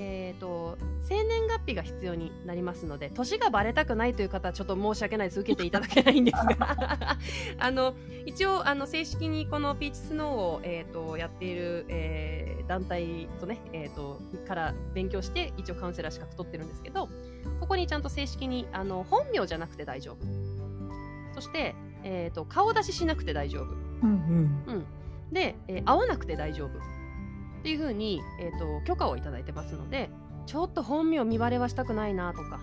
[0.00, 0.78] えっ、と、
[1.08, 5.40] 生年月日が必要になりますので、年がバレたくないという方はちょっと申し訳ないです。
[5.40, 7.18] 受けていただけないんですが、
[7.58, 17.08] あの、一応、あの、正式にこのピーチスノーを、えっ、と、やっている、えー団体とね、えっ、と、から勉強して、一応カウンセラー資格取ってるんですけど、
[17.60, 20.18] ここにちゃんと正式に、あの、本名じゃなくて大丈夫。
[21.34, 21.74] そして、
[22.04, 23.64] えっ、と、顔出ししなくて大丈夫。
[24.02, 24.84] うんうん、
[25.32, 26.97] で、えー会わなくて大丈夫
[27.58, 30.10] っていうふうに、えー、と許可をいただいてますので
[30.46, 32.60] ちょっと本名見バレはしたくないなとか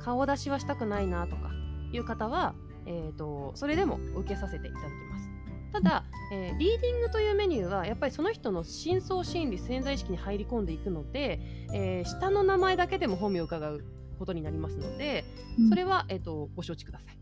[0.00, 1.50] 顔出しはしたくないなとか
[1.92, 2.54] いう方は、
[2.86, 5.30] えー、とそれでも受けさせていただきます
[5.72, 11.40] ただ、えーリーディングというメニューはやっぱりその人の深層心理潜在意識に入り込んでいくので、
[11.72, 13.84] えー下の名前だけでも本名を伺う
[14.18, 15.24] ことになりますので
[15.58, 15.68] うん。
[15.68, 17.18] それは、えっとご承知ください。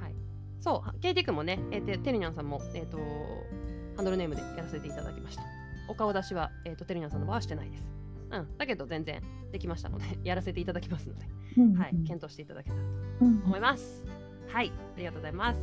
[0.00, 0.14] はい。
[0.60, 2.98] そう、KT 君もね、えーて、てるにゃんさんも、えっ、と、
[3.96, 5.42] ハンドルネームでやらせていただきました。
[5.88, 7.90] お顔出しは、えっ、と、てるにゃんさんの場合はしてないです。
[8.30, 8.58] うん。
[8.58, 9.20] だけど、全然
[9.52, 11.26] できましたので、 やらせていただきますので、
[11.58, 11.90] うんはい。
[12.06, 12.88] 検討していただけたらと
[13.22, 14.04] うん思います。
[14.48, 14.72] はい。
[14.96, 15.60] ありがとうございます。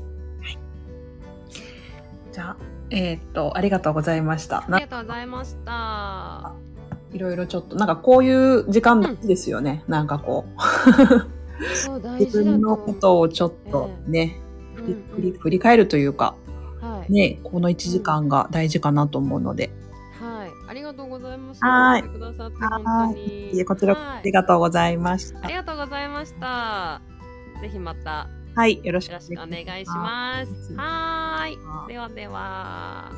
[2.32, 2.58] じゃあ、
[2.90, 4.66] えーっと、ありがとうございました。
[4.70, 6.54] なありがとうございました。
[7.12, 9.84] いろいろちょっと、なんかこういう時間ですよね。
[9.88, 14.52] なんかこう、自分のことをちょっとね、うん
[15.40, 16.36] 振り返るというか、
[16.80, 17.14] はい。
[17.14, 19.91] ね、この1時間が大事かなと思うので、はい。
[20.72, 21.60] ありがとうございます。
[21.66, 23.66] はいくださって、はい本当に。
[23.66, 25.54] こちらありがとうございましたあり。
[25.56, 27.02] がとうございました。
[27.62, 29.18] ぜひまたはい、よろしくお
[29.50, 30.68] 願いします。
[30.68, 31.56] すはーい。
[31.56, 31.60] す。
[31.90, 33.12] ではでは。